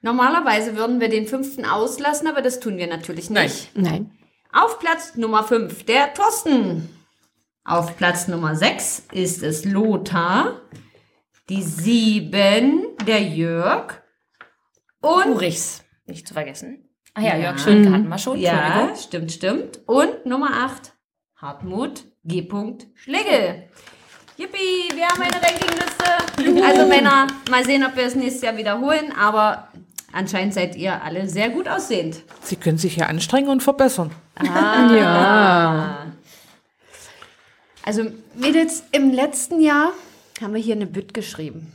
Normalerweise 0.00 0.76
würden 0.76 1.00
wir 1.00 1.08
den 1.08 1.28
fünften 1.28 1.64
auslassen, 1.64 2.26
aber 2.26 2.42
das 2.42 2.58
tun 2.58 2.76
wir 2.76 2.88
natürlich 2.88 3.30
nicht. 3.30 3.70
Nein. 3.76 4.16
Auf 4.52 4.80
Platz 4.80 5.14
Nummer 5.16 5.44
5 5.44 5.84
der 5.84 6.12
Thorsten. 6.12 6.88
Auf 7.64 7.96
Platz 7.96 8.26
Nummer 8.26 8.56
6 8.56 9.04
ist 9.12 9.42
es 9.42 9.64
Lothar. 9.64 10.60
Die 11.48 11.62
7 11.62 12.96
der 13.06 13.22
Jörg. 13.22 14.02
Und 15.00 15.26
Urichs, 15.26 15.84
nicht 16.06 16.26
zu 16.26 16.34
vergessen. 16.34 16.88
Ah 17.14 17.22
ja, 17.22 17.36
Jörg 17.36 17.58
Schönke 17.58 17.92
hatten 17.92 18.08
wir 18.08 18.18
schon. 18.18 18.38
ja, 18.38 18.94
stimmt, 18.96 19.32
stimmt. 19.32 19.80
Und 19.86 20.26
Nummer 20.26 20.64
8 20.64 20.92
Hartmut 21.36 22.04
G. 22.24 22.46
Schlegel. 22.94 23.68
Yippie, 24.36 24.94
wir 24.94 25.06
haben 25.06 25.22
eine 25.22 25.34
Rankingliste. 25.34 26.64
Also 26.64 26.86
Männer, 26.86 27.26
mal 27.50 27.64
sehen, 27.64 27.84
ob 27.84 27.94
wir 27.96 28.04
es 28.04 28.14
nächstes 28.14 28.42
Jahr 28.42 28.56
wiederholen, 28.56 29.12
aber 29.12 29.68
anscheinend 30.12 30.54
seid 30.54 30.76
ihr 30.76 31.02
alle 31.02 31.28
sehr 31.28 31.50
gut 31.50 31.68
aussehend. 31.68 32.22
Sie 32.42 32.56
können 32.56 32.78
sich 32.78 32.96
ja 32.96 33.06
anstrengen 33.06 33.48
und 33.48 33.62
verbessern. 33.62 34.10
Ja. 34.42 36.06
Also 37.82 38.04
Mädels, 38.34 38.84
im 38.92 39.12
letzten 39.12 39.60
Jahr 39.60 39.92
haben 40.40 40.54
wir 40.54 40.60
hier 40.60 40.76
eine 40.76 40.86
Bütt 40.86 41.14
geschrieben. 41.14 41.72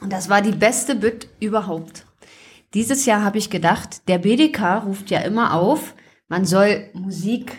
Und 0.00 0.12
das 0.12 0.28
war 0.28 0.42
die 0.42 0.52
beste 0.52 0.94
Bütt 0.94 1.28
überhaupt. 1.40 2.04
Dieses 2.74 3.06
Jahr 3.06 3.24
habe 3.24 3.38
ich 3.38 3.48
gedacht, 3.48 4.08
der 4.08 4.18
BDK 4.18 4.84
ruft 4.84 5.10
ja 5.10 5.20
immer 5.20 5.54
auf, 5.54 5.94
man 6.28 6.44
soll 6.44 6.90
Musik 6.92 7.56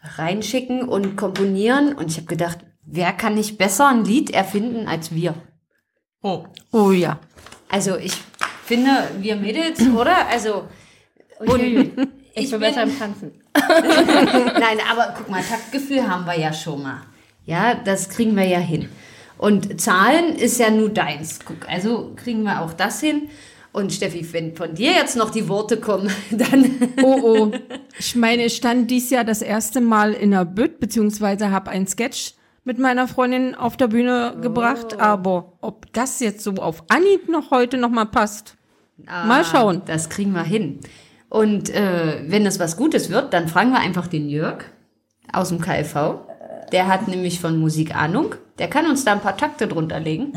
reinschicken 0.00 0.88
und 0.88 1.16
komponieren. 1.16 1.94
Und 1.94 2.10
ich 2.10 2.16
habe 2.16 2.26
gedacht, 2.26 2.58
wer 2.84 3.12
kann 3.12 3.34
nicht 3.34 3.58
besser 3.58 3.88
ein 3.88 4.04
Lied 4.04 4.30
erfinden 4.30 4.88
als 4.88 5.14
wir? 5.14 5.34
Oh. 6.22 6.46
Oh 6.72 6.90
ja. 6.90 7.20
Also 7.68 7.96
ich 7.96 8.14
finde, 8.72 9.08
wir 9.20 9.36
Mädels, 9.36 9.80
oder? 9.96 10.28
Also 10.28 10.64
und 11.38 11.60
Ich, 12.34 12.44
ich 12.44 12.50
bin 12.50 12.60
besser 12.60 12.84
im 12.84 12.98
Tanzen. 12.98 13.32
Nein, 13.54 14.78
aber 14.90 15.14
guck 15.16 15.28
mal, 15.28 15.42
Taktgefühl 15.42 16.08
haben 16.08 16.24
wir 16.24 16.38
ja 16.38 16.50
schon 16.50 16.82
mal. 16.82 17.02
Ja, 17.44 17.74
das 17.74 18.08
kriegen 18.08 18.34
wir 18.34 18.46
ja 18.46 18.58
hin. 18.58 18.88
Und 19.36 19.78
Zahlen 19.78 20.36
ist 20.36 20.58
ja 20.58 20.70
nur 20.70 20.88
deins. 20.88 21.40
Guck, 21.44 21.68
also 21.68 22.12
kriegen 22.16 22.42
wir 22.44 22.62
auch 22.62 22.72
das 22.72 23.00
hin. 23.00 23.28
Und 23.72 23.92
Steffi, 23.92 24.26
wenn 24.32 24.56
von 24.56 24.74
dir 24.74 24.92
jetzt 24.92 25.16
noch 25.16 25.28
die 25.28 25.46
Worte 25.48 25.78
kommen, 25.78 26.10
dann. 26.30 26.94
Oh 27.02 27.20
oh. 27.22 27.52
Ich 27.98 28.16
meine, 28.16 28.46
ich 28.46 28.56
stand 28.56 28.90
dies 28.90 29.10
Jahr 29.10 29.24
das 29.24 29.42
erste 29.42 29.82
Mal 29.82 30.14
in 30.14 30.30
der 30.30 30.46
Bütt, 30.46 30.80
beziehungsweise 30.80 31.50
habe 31.50 31.70
einen 31.70 31.86
Sketch 31.86 32.32
mit 32.64 32.78
meiner 32.78 33.08
Freundin 33.08 33.54
auf 33.54 33.76
der 33.76 33.88
Bühne 33.88 34.38
gebracht. 34.40 34.98
Aber 34.98 35.52
ob 35.60 35.92
das 35.92 36.20
jetzt 36.20 36.44
so 36.44 36.52
auf 36.52 36.84
Anhieb 36.88 37.28
noch 37.28 37.50
heute 37.50 37.76
noch 37.76 37.90
mal 37.90 38.06
passt, 39.06 39.26
mal 39.28 39.44
schauen. 39.44 39.82
Das 39.86 40.08
kriegen 40.08 40.32
wir 40.32 40.42
hin. 40.44 40.80
Und 41.28 41.70
äh, 41.70 42.22
wenn 42.26 42.44
es 42.46 42.58
was 42.58 42.76
Gutes 42.76 43.08
wird, 43.10 43.32
dann 43.32 43.48
fragen 43.48 43.70
wir 43.72 43.80
einfach 43.80 44.06
den 44.06 44.28
Jörg 44.28 44.64
aus 45.32 45.48
dem 45.48 45.60
KLV. 45.60 45.94
Der 46.72 46.88
hat 46.88 47.08
nämlich 47.08 47.40
von 47.40 47.58
Musik 47.58 47.94
Ahnung. 47.94 48.34
Der 48.58 48.68
kann 48.68 48.86
uns 48.86 49.04
da 49.04 49.12
ein 49.12 49.20
paar 49.20 49.36
Takte 49.36 49.66
drunter 49.66 49.98
legen. 50.00 50.32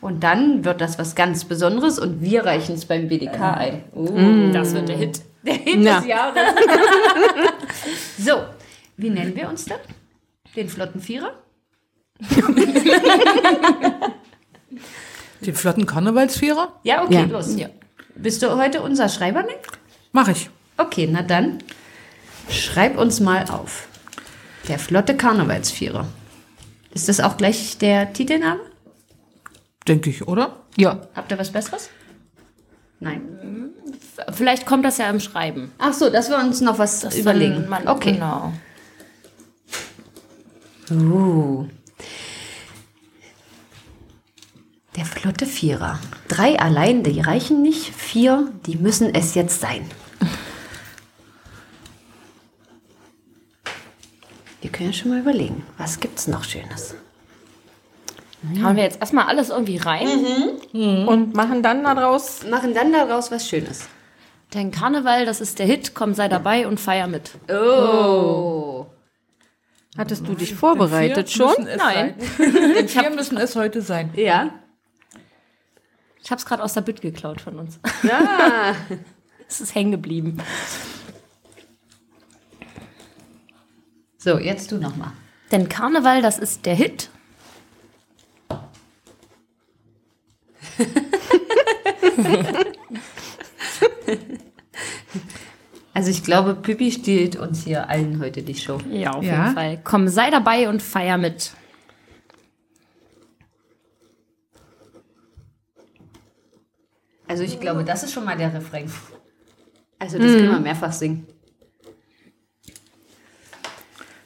Und 0.00 0.22
dann 0.22 0.64
wird 0.64 0.80
das 0.82 0.98
was 0.98 1.14
ganz 1.14 1.44
Besonderes 1.46 1.98
und 1.98 2.20
wir 2.20 2.44
reichen 2.44 2.74
es 2.74 2.84
beim 2.84 3.08
BDK 3.08 3.40
ein. 3.56 3.84
Uh. 3.94 4.52
Das 4.52 4.74
wird 4.74 4.88
der 4.90 4.96
Hit. 4.98 5.22
Der 5.42 5.54
Hit 5.54 5.82
Ja. 5.82 5.98
des 6.00 6.06
Jahres. 6.06 6.42
so, 8.18 8.42
wie 8.98 9.08
nennen 9.08 9.34
wir 9.34 9.48
uns 9.48 9.64
dann? 9.64 9.78
Den 10.54 10.68
flotten 10.68 11.00
Vierer? 11.00 11.32
Den 15.46 15.54
flotten 15.54 15.86
Karnevalsvierer? 15.86 16.72
Ja, 16.82 17.02
okay, 17.04 17.14
Ja. 17.14 17.22
los. 17.24 17.56
Bist 18.16 18.42
du 18.42 18.56
heute 18.56 18.80
unser 18.82 19.08
Schreiber, 19.08 19.42
Nick? 19.42 19.68
Mach 20.12 20.28
ich. 20.28 20.48
Okay, 20.76 21.08
na 21.10 21.22
dann 21.22 21.58
schreib 22.48 22.98
uns 22.98 23.20
mal 23.20 23.44
auf. 23.50 23.88
Der 24.68 24.78
flotte 24.78 25.16
Karnevalsvierer. 25.16 26.06
Ist 26.94 27.08
das 27.08 27.20
auch 27.20 27.36
gleich 27.36 27.76
der 27.78 28.12
Titelname? 28.12 28.60
Denke 29.86 30.10
ich, 30.10 30.26
oder? 30.26 30.56
Ja. 30.76 31.00
Habt 31.14 31.30
ihr 31.32 31.38
was 31.38 31.50
Besseres? 31.50 31.90
Nein. 33.00 33.20
Vielleicht 34.32 34.64
kommt 34.64 34.84
das 34.84 34.98
ja 34.98 35.10
im 35.10 35.20
Schreiben. 35.20 35.72
Ach 35.78 35.92
so, 35.92 36.08
dass 36.08 36.30
wir 36.30 36.38
uns 36.38 36.60
noch 36.60 36.78
was 36.78 37.00
Das 37.00 37.16
überlegen. 37.16 37.68
Man, 37.68 37.86
okay. 37.88 38.12
Genau. 38.12 38.52
Uh. 40.90 41.66
Der 44.96 45.04
flotte 45.04 45.46
Vierer. 45.46 45.98
Drei 46.28 46.58
allein, 46.58 47.02
die 47.02 47.20
reichen 47.20 47.62
nicht. 47.62 47.92
Vier, 47.94 48.52
die 48.66 48.76
müssen 48.76 49.14
es 49.14 49.34
jetzt 49.34 49.60
sein. 49.60 49.90
Wir 54.60 54.70
können 54.70 54.90
ja 54.90 54.92
schon 54.94 55.10
mal 55.10 55.20
überlegen, 55.20 55.64
was 55.78 56.00
gibt's 56.00 56.26
noch 56.26 56.44
Schönes? 56.44 56.94
Hauen 58.62 58.76
wir 58.76 58.84
jetzt 58.84 59.00
erstmal 59.00 59.26
alles 59.26 59.50
irgendwie 59.50 59.78
rein. 59.78 60.08
Und 60.72 61.34
machen 61.34 61.62
dann 61.62 61.82
daraus. 61.82 62.46
Machen 62.48 62.74
dann 62.74 62.92
daraus 62.92 63.30
was 63.30 63.48
Schönes. 63.48 63.88
Denn 64.52 64.70
Karneval, 64.70 65.26
das 65.26 65.40
ist 65.40 65.58
der 65.58 65.66
Hit. 65.66 65.94
Komm, 65.94 66.14
sei 66.14 66.28
dabei 66.28 66.66
und 66.68 66.78
feier 66.78 67.08
mit. 67.08 67.32
Oh. 67.50 68.86
Hattest 69.96 70.26
du 70.26 70.34
dich 70.34 70.54
vorbereitet 70.54 71.30
schon? 71.30 71.66
Es 71.66 71.78
Nein. 71.78 72.14
Sein. 72.38 72.52
Den 72.74 72.88
vier 72.88 73.10
müssen 73.10 73.36
es 73.38 73.56
heute 73.56 73.82
sein. 73.82 74.10
Ja. 74.14 74.50
Ich 76.24 76.30
habe 76.30 76.38
es 76.38 76.46
gerade 76.46 76.62
aus 76.64 76.72
der 76.72 76.80
Bütt 76.80 77.02
geklaut 77.02 77.40
von 77.40 77.58
uns. 77.58 77.78
Ja. 78.02 78.74
Es 79.46 79.60
ist 79.60 79.74
hängen 79.74 79.90
geblieben. 79.92 80.38
So, 84.16 84.38
jetzt 84.38 84.72
du 84.72 84.78
noch 84.78 84.96
mal. 84.96 85.12
Denn 85.52 85.68
Karneval, 85.68 86.22
das 86.22 86.38
ist 86.38 86.64
der 86.64 86.74
Hit. 86.74 87.10
Also 95.92 96.10
ich 96.10 96.24
glaube, 96.24 96.54
Pippi 96.56 96.90
stiehlt 96.90 97.36
uns 97.36 97.62
hier 97.64 97.88
allen 97.88 98.18
heute 98.20 98.42
die 98.42 98.54
Show. 98.56 98.78
Ja, 98.90 99.12
auf 99.12 99.22
Ja. 99.22 99.44
jeden 99.44 99.54
Fall. 99.54 99.80
Komm, 99.84 100.08
sei 100.08 100.30
dabei 100.30 100.68
und 100.68 100.82
feier 100.82 101.18
mit. 101.18 101.52
Also 107.34 107.42
ich 107.42 107.58
glaube, 107.58 107.82
das 107.82 108.04
ist 108.04 108.12
schon 108.12 108.24
mal 108.24 108.36
der 108.36 108.54
Refrain. 108.54 108.88
Also 109.98 110.20
das 110.20 110.34
können 110.34 110.52
wir 110.52 110.60
mehrfach 110.60 110.92
singen. 110.92 111.26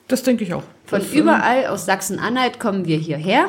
Das 0.08 0.22
denke 0.22 0.44
ich 0.44 0.52
auch. 0.52 0.64
Von 0.84 1.00
überall 1.12 1.68
aus 1.68 1.86
Sachsen-Anhalt 1.86 2.60
kommen 2.60 2.84
wir 2.84 2.98
hierher. 2.98 3.48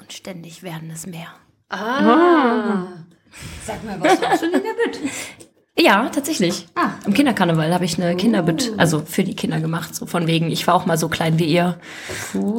Und 0.00 0.12
ständig 0.12 0.64
werden 0.64 0.90
es 0.90 1.06
mehr. 1.06 1.32
Sag 3.64 3.84
mal, 3.84 4.00
was 4.00 4.20
machst 4.20 4.42
du 4.42 4.50
denn 4.50 4.64
damit? 4.64 4.98
Ja, 5.78 6.08
tatsächlich. 6.08 6.66
Ah. 6.74 6.90
Im 7.06 7.14
Kinderkarneval 7.14 7.72
habe 7.72 7.84
ich 7.84 8.02
eine 8.02 8.16
Kinderbit, 8.16 8.72
also 8.78 9.00
für 9.00 9.22
die 9.22 9.36
Kinder 9.36 9.60
gemacht. 9.60 9.94
So 9.94 10.06
von 10.06 10.26
wegen, 10.26 10.50
ich 10.50 10.66
war 10.66 10.74
auch 10.74 10.86
mal 10.86 10.98
so 10.98 11.08
klein 11.08 11.38
wie 11.38 11.44
ihr. 11.44 11.78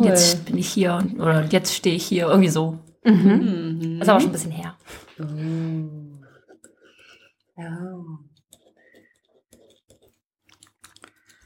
Jetzt 0.04 0.46
bin 0.46 0.58
ich 0.58 0.70
hier 0.70 1.04
oder 1.18 1.46
jetzt 1.50 1.76
stehe 1.76 1.96
ich 1.96 2.06
hier. 2.06 2.28
Irgendwie 2.28 2.50
so. 2.50 2.80
Das 3.04 3.14
ist 3.14 4.10
aber 4.10 4.20
schon 4.22 4.30
ein 4.30 4.34
bisschen 4.34 4.52
her. 4.52 4.76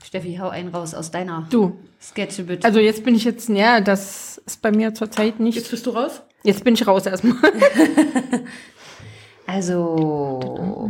Steffi, 0.04 0.38
hau 0.40 0.50
einen 0.50 0.70
raus 0.70 0.94
aus 0.94 1.12
deiner 1.12 1.48
Du, 1.50 1.80
Sketchebit. 2.02 2.66
also 2.66 2.80
jetzt 2.80 3.04
bin 3.04 3.16
ich 3.16 3.24
jetzt, 3.24 3.50
ja, 3.50 3.82
das 3.82 4.38
ist 4.46 4.62
bei 4.62 4.72
mir 4.72 4.94
zurzeit 4.94 5.40
nicht. 5.40 5.56
Jetzt 5.56 5.72
bist 5.72 5.86
du 5.86 5.92
raus? 5.92 6.22
Jetzt 6.44 6.64
bin 6.64 6.74
ich 6.74 6.86
raus 6.86 7.06
erstmal. 7.06 7.38
Also, 9.46 10.90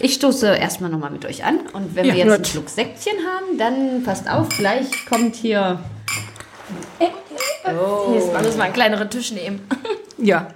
ich 0.00 0.14
stoße 0.14 0.54
erstmal 0.56 0.88
nochmal 0.90 1.10
mit 1.10 1.24
euch 1.24 1.44
an. 1.44 1.58
Und 1.72 1.94
wenn 1.96 2.06
Ja, 2.06 2.12
wir 2.14 2.18
jetzt 2.20 2.28
einen 2.30 2.42
gut. 2.42 2.46
Schluck 2.48 2.68
Säckchen 2.68 3.14
haben, 3.26 3.58
dann 3.58 4.02
passt 4.04 4.30
auf, 4.30 4.48
gleich 4.50 4.86
kommt 5.06 5.34
hier. 5.34 5.80
Jetzt 7.00 8.32
mal 8.32 8.42
müssen 8.42 8.58
wir 8.58 8.64
einen 8.64 8.72
kleineren 8.74 9.10
Tisch 9.10 9.32
nehmen. 9.32 9.60
Ja. 10.18 10.48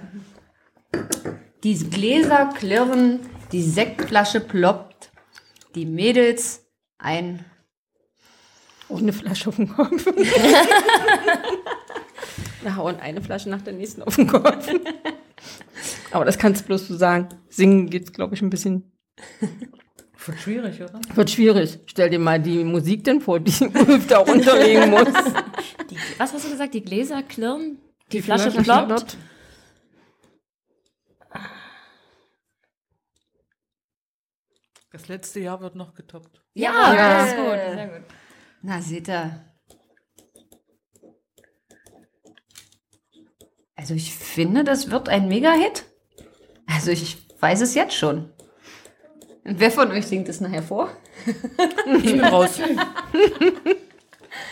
Die 1.65 1.77
Gläser 1.89 2.53
klirren, 2.57 3.19
die 3.51 3.61
Sektflasche 3.63 4.39
ploppt, 4.39 5.11
die 5.75 5.85
Mädels 5.85 6.61
ein. 6.97 7.43
Ohne 8.87 9.11
Flasche 9.11 9.49
auf 9.49 9.57
den 9.57 9.67
Kopf. 9.75 10.05
Wir 12.61 12.75
hauen 12.77 12.97
eine 13.01 13.21
Flasche 13.21 13.49
nach 13.49 13.61
der 13.61 13.73
nächsten 13.73 14.03
auf 14.03 14.15
den 14.15 14.27
Kopf. 14.27 14.69
Aber 16.11 16.25
das 16.25 16.37
kannst 16.37 16.65
bloß 16.65 16.87
du 16.87 16.95
sagen. 16.95 17.29
Singen 17.49 17.89
geht's, 17.89 18.11
glaube 18.13 18.35
ich, 18.35 18.41
ein 18.41 18.49
bisschen. 18.49 18.91
Wird 20.25 20.39
schwierig, 20.39 20.81
oder? 20.81 20.99
Wird 21.15 21.29
schwierig. 21.29 21.79
Stell 21.85 22.09
dir 22.09 22.19
mal 22.19 22.41
die 22.41 22.63
Musik 22.63 23.03
denn 23.03 23.21
vor, 23.21 23.39
die 23.39 23.65
Ulf 23.87 24.07
da 24.07 24.17
runterlegen 24.19 24.89
muss. 24.89 25.07
Die, 25.89 25.97
was 26.17 26.33
hast 26.33 26.45
du 26.45 26.49
gesagt? 26.51 26.73
Die 26.73 26.81
Gläser 26.83 27.23
klirren? 27.23 27.77
Die, 28.11 28.21
Flasche, 28.21 28.51
ploppt? 28.51 29.17
Das 34.91 35.07
letzte 35.07 35.39
Jahr 35.39 35.61
wird 35.61 35.75
noch 35.75 35.93
getoppt. 35.93 36.41
Ja, 36.53 36.93
Ja. 36.93 37.17
das 37.19 37.29
ist 37.31 37.35
gut. 37.37 37.75
Sehr 37.75 37.87
gut. 37.87 38.05
Na, 38.61 38.81
seht 38.81 39.07
ihr. 39.09 39.45
Also, 43.77 43.93
ich 43.93 44.13
finde, 44.13 44.63
das 44.63 44.91
wird 44.91 45.07
ein 45.07 45.27
Mega-Hit. 45.29 45.85
Also, 46.69 46.91
ich 46.91 47.17
weiß 47.39 47.61
es 47.61 47.75
jetzt 47.75 47.93
schon. 47.95 48.29
Und 49.45 49.59
wer 49.59 49.71
von 49.71 49.91
euch 49.91 50.05
singt 50.07 50.27
es 50.29 50.41
nachher 50.41 50.63
vor? 50.63 50.89
Ich 51.97 52.03
bin 52.11 52.23
raus. 52.23 52.59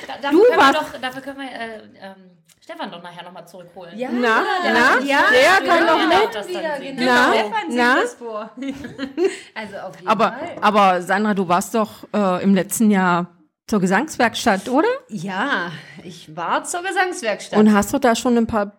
Da, 0.07 0.13
dafür, 0.21 0.31
Du 0.31 0.43
können 0.45 0.51
wir 0.51 0.57
warst- 0.57 0.75
doch, 0.95 1.01
dafür 1.01 1.21
können 1.21 1.37
wir 1.39 1.45
äh, 1.51 1.77
ähm, 2.01 2.15
Stefan 2.59 2.89
doch 2.91 3.01
nachher 3.03 3.23
nochmal 3.23 3.47
zurückholen. 3.47 3.95
Ja, 3.97 4.09
Na, 4.11 4.41
der, 4.63 4.73
na, 4.73 4.99
ja, 5.05 5.19
der 5.31 5.67
kann 5.67 5.85
doch 5.85 5.99
Ja, 5.99 6.07
mit. 6.07 6.33
das 6.35 6.47
singen. 6.47 6.97
Genau, 6.97 7.05
Na, 7.11 7.33
Stefan 7.33 7.61
singt 7.71 7.75
na? 7.75 7.95
das 8.01 8.13
vor. 8.15 8.49
Also, 9.55 9.77
auf 9.77 9.95
jeden 9.97 10.07
Aber, 10.07 10.29
Fall. 10.31 10.55
aber 10.61 11.01
Sandra, 11.03 11.33
du 11.35 11.47
warst 11.47 11.75
doch 11.75 11.91
äh, 12.13 12.43
im 12.43 12.55
letzten 12.55 12.89
Jahr 12.89 13.27
zur 13.67 13.79
Gesangswerkstatt, 13.79 14.67
oder? 14.69 14.87
Ja, 15.09 15.71
ich 16.03 16.35
war 16.35 16.63
zur 16.63 16.81
Gesangswerkstatt. 16.83 17.59
Und 17.59 17.71
hast 17.73 17.93
du 17.93 17.99
da 17.99 18.15
schon 18.15 18.37
ein 18.37 18.47
paar 18.47 18.71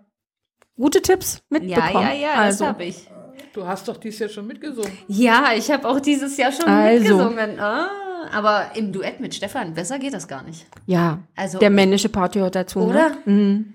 gute 0.77 1.03
Tipps 1.03 1.35
ja, 1.51 1.59
mitbekommen? 1.59 1.93
ja, 2.07 2.13
ja, 2.13 2.35
also, 2.35 2.65
das 2.65 2.73
habe 2.75 2.85
ich. 2.85 3.09
Du 3.53 3.67
hast 3.67 3.89
doch 3.89 3.97
dieses 3.97 4.19
Jahr 4.21 4.29
schon 4.29 4.47
mitgesungen. 4.47 4.93
Ja, 5.09 5.53
ich 5.57 5.71
habe 5.71 5.89
auch 5.89 5.99
dieses 6.01 6.37
Jahr 6.37 6.53
schon 6.53 6.67
Also. 6.67 6.99
mitgesungen. 7.17 7.59
Ah, 7.59 7.89
aber 8.33 8.71
im 8.75 8.93
Duett 8.93 9.19
mit 9.21 9.35
Stefan, 9.35 9.73
besser 9.75 9.99
geht 9.99 10.13
das 10.13 10.29
gar 10.29 10.43
nicht. 10.43 10.67
Ja, 10.87 11.21
Also, 11.35 11.59
der 11.59 11.71
männliche 11.71 12.09
Part 12.11 12.35
gehört 12.35 12.55
dazu. 12.55 12.81
Oder? 12.81 13.11
Ne? 13.25 13.33
Mhm. 13.33 13.75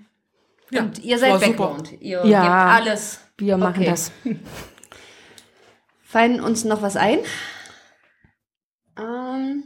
Ja, 0.70 0.82
und 0.82 0.98
ihr 1.00 1.18
seid. 1.18 1.40
Background. 1.40 1.92
Ihr 2.00 2.24
Ja. 2.24 2.42
gebt 2.74 2.86
alles. 2.88 3.18
Wir 3.38 3.56
machen 3.56 3.80
Okay. 3.82 3.90
das. 3.90 4.12
Fallen 6.04 6.40
uns 6.40 6.64
noch 6.64 6.82
was 6.82 6.96
ein? 6.96 7.18
Ähm, 8.98 9.64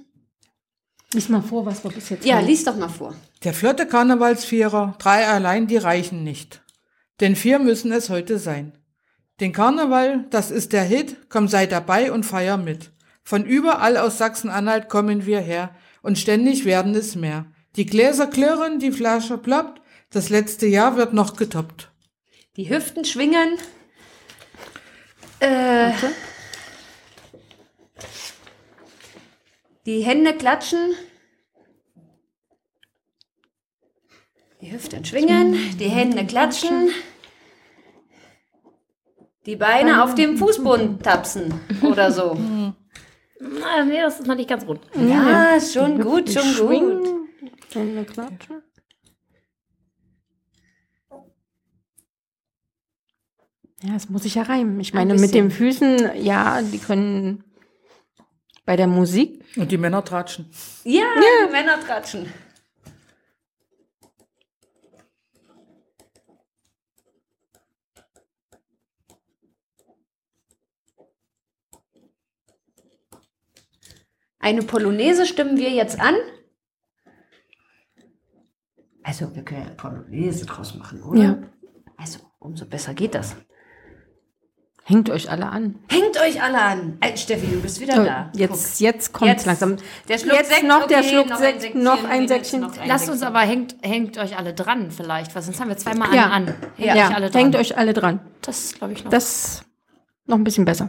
Lies 1.12 1.28
mal 1.28 1.42
vor, 1.42 1.66
was 1.66 1.82
wir 1.84 1.90
bis 1.90 2.08
jetzt 2.08 2.24
ja, 2.24 2.36
haben. 2.36 2.46
lies 2.46 2.64
doch 2.64 2.76
mal 2.76 2.88
vor. 2.88 3.14
Der 3.44 3.52
flotte 3.52 3.86
Karnevalsvierer, 3.86 4.94
drei 4.98 5.26
allein, 5.26 5.66
die 5.66 5.76
reichen 5.76 6.24
nicht. 6.24 6.62
Denn 7.20 7.36
vier 7.36 7.58
müssen 7.58 7.92
es 7.92 8.10
heute 8.10 8.38
sein. 8.38 8.76
Den 9.40 9.52
Karneval, 9.52 10.26
das 10.30 10.50
ist 10.50 10.72
der 10.72 10.82
Hit, 10.82 11.28
komm 11.28 11.48
sei 11.48 11.66
dabei 11.66 12.12
und 12.12 12.24
feier 12.24 12.56
mit. 12.56 12.90
Von 13.22 13.44
überall 13.44 13.96
aus 13.96 14.18
Sachsen-Anhalt 14.18 14.88
kommen 14.88 15.26
wir 15.26 15.40
her 15.40 15.74
und 16.02 16.18
ständig 16.18 16.64
werden 16.64 16.94
es 16.94 17.16
mehr. 17.16 17.46
Die 17.76 17.86
Gläser 17.86 18.26
klirren, 18.26 18.78
die 18.78 18.92
Flasche 18.92 19.36
ploppt, 19.36 19.82
das 20.10 20.28
letzte 20.28 20.66
Jahr 20.66 20.96
wird 20.96 21.12
noch 21.12 21.36
getoppt. 21.36 21.90
Die 22.56 22.70
Hüften 22.70 23.04
schwingen. 23.04 23.58
Äh, 25.40 25.92
die 29.84 30.00
Hände 30.00 30.34
klatschen. 30.34 30.94
Die 34.60 34.72
Hüften 34.72 35.04
schwingen, 35.04 35.76
die 35.78 35.88
Hände 35.88 36.24
klatschen. 36.26 36.88
Die 39.44 39.56
Beine 39.56 40.02
auf 40.02 40.14
dem 40.14 40.38
Fußboden 40.38 41.00
tapsen 41.00 41.60
oder 41.82 42.10
so. 42.10 42.36
Na, 43.38 43.84
nee, 43.84 44.00
das 44.00 44.20
ist 44.20 44.26
noch 44.26 44.34
nicht 44.34 44.48
ganz 44.48 44.66
rund. 44.66 44.80
Ja, 44.94 45.60
schon 45.60 46.00
gut, 46.00 46.30
schon 46.30 46.68
gut. 46.68 47.08
Hände 47.72 48.04
klatschen. 48.04 48.62
Ja, 53.82 53.92
das 53.92 54.08
muss 54.08 54.24
ich 54.24 54.36
ja 54.36 54.42
reimen. 54.42 54.80
Ich 54.80 54.94
meine, 54.94 55.14
mit 55.14 55.34
den 55.34 55.50
Füßen, 55.50 56.16
ja, 56.16 56.62
die 56.62 56.78
können 56.78 57.44
bei 58.64 58.74
der 58.74 58.86
Musik. 58.86 59.44
Und 59.56 59.70
die 59.70 59.76
Männer 59.76 60.02
tratschen. 60.02 60.50
Ja, 60.82 61.04
die 61.46 61.52
Männer 61.52 61.78
tratschen. 61.78 62.32
Eine 74.46 74.62
Polonaise 74.62 75.26
stimmen 75.26 75.56
wir 75.56 75.70
jetzt 75.70 75.98
an. 75.98 76.14
Also, 79.02 79.34
wir 79.34 79.42
können 79.42 79.62
ja 79.66 79.70
Polonaise 79.74 80.46
draus 80.46 80.76
machen, 80.76 81.02
oder? 81.02 81.20
Ja. 81.20 81.38
Also, 81.96 82.20
umso 82.38 82.64
besser 82.64 82.94
geht 82.94 83.16
das. 83.16 83.34
Hängt 84.84 85.10
euch 85.10 85.28
alle 85.28 85.46
an. 85.46 85.80
Hängt 85.88 86.16
euch 86.20 86.40
alle 86.40 86.62
an. 86.62 86.96
Ey, 87.00 87.16
Steffi, 87.16 87.48
du 87.48 87.60
bist 87.60 87.80
wieder 87.80 88.04
da. 88.04 88.30
Jetzt, 88.36 88.78
jetzt 88.78 89.12
kommt 89.12 89.32
Jetzt. 89.32 89.46
langsam. 89.46 89.78
Der 90.08 90.16
Schluck 90.18 90.34
jetzt 90.34 90.50
Sekt, 90.52 90.62
noch 90.62 90.86
der 90.86 90.98
okay, 91.00 91.08
Schluck 91.08 91.28
noch 91.28 91.36
ein 91.40 91.42
Sekt, 91.42 91.60
Säckchen, 91.62 91.82
noch 91.82 92.04
ein 92.08 92.28
Säckchen. 92.28 92.64
ein 92.64 92.86
Lasst 92.88 93.10
uns 93.10 93.22
aber, 93.24 93.40
hängt, 93.40 93.74
hängt 93.82 94.16
euch 94.16 94.36
alle 94.38 94.54
dran 94.54 94.92
vielleicht, 94.92 95.34
weil 95.34 95.42
sonst 95.42 95.58
haben 95.58 95.70
wir 95.70 95.76
zweimal 95.76 96.14
Ja. 96.14 96.28
an. 96.30 96.54
Hängt 96.76 96.94
Ja, 96.94 97.08
euch 97.08 97.14
alle 97.16 97.30
dran. 97.30 97.40
hängt 97.42 97.56
euch 97.56 97.76
alle 97.76 97.94
dran. 97.94 98.20
Das 98.42 98.74
glaube 98.74 98.92
ich 98.92 99.02
noch. 99.02 99.10
Das 99.10 99.24
ist 99.24 99.64
noch 100.26 100.36
ein 100.36 100.44
bisschen 100.44 100.64
besser. 100.64 100.88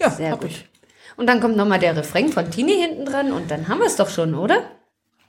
Ja, 0.00 0.10
Sehr 0.10 0.36
gut. 0.36 0.44
ich. 0.50 0.68
Und 1.16 1.26
dann 1.26 1.40
kommt 1.40 1.56
nochmal 1.56 1.78
der 1.78 1.96
Refrain 1.96 2.28
von 2.28 2.50
Tini 2.50 2.74
hinten 2.74 3.06
dran 3.06 3.32
und 3.32 3.50
dann 3.50 3.68
haben 3.68 3.78
wir 3.78 3.86
es 3.86 3.96
doch 3.96 4.10
schon, 4.10 4.34
oder? 4.34 4.70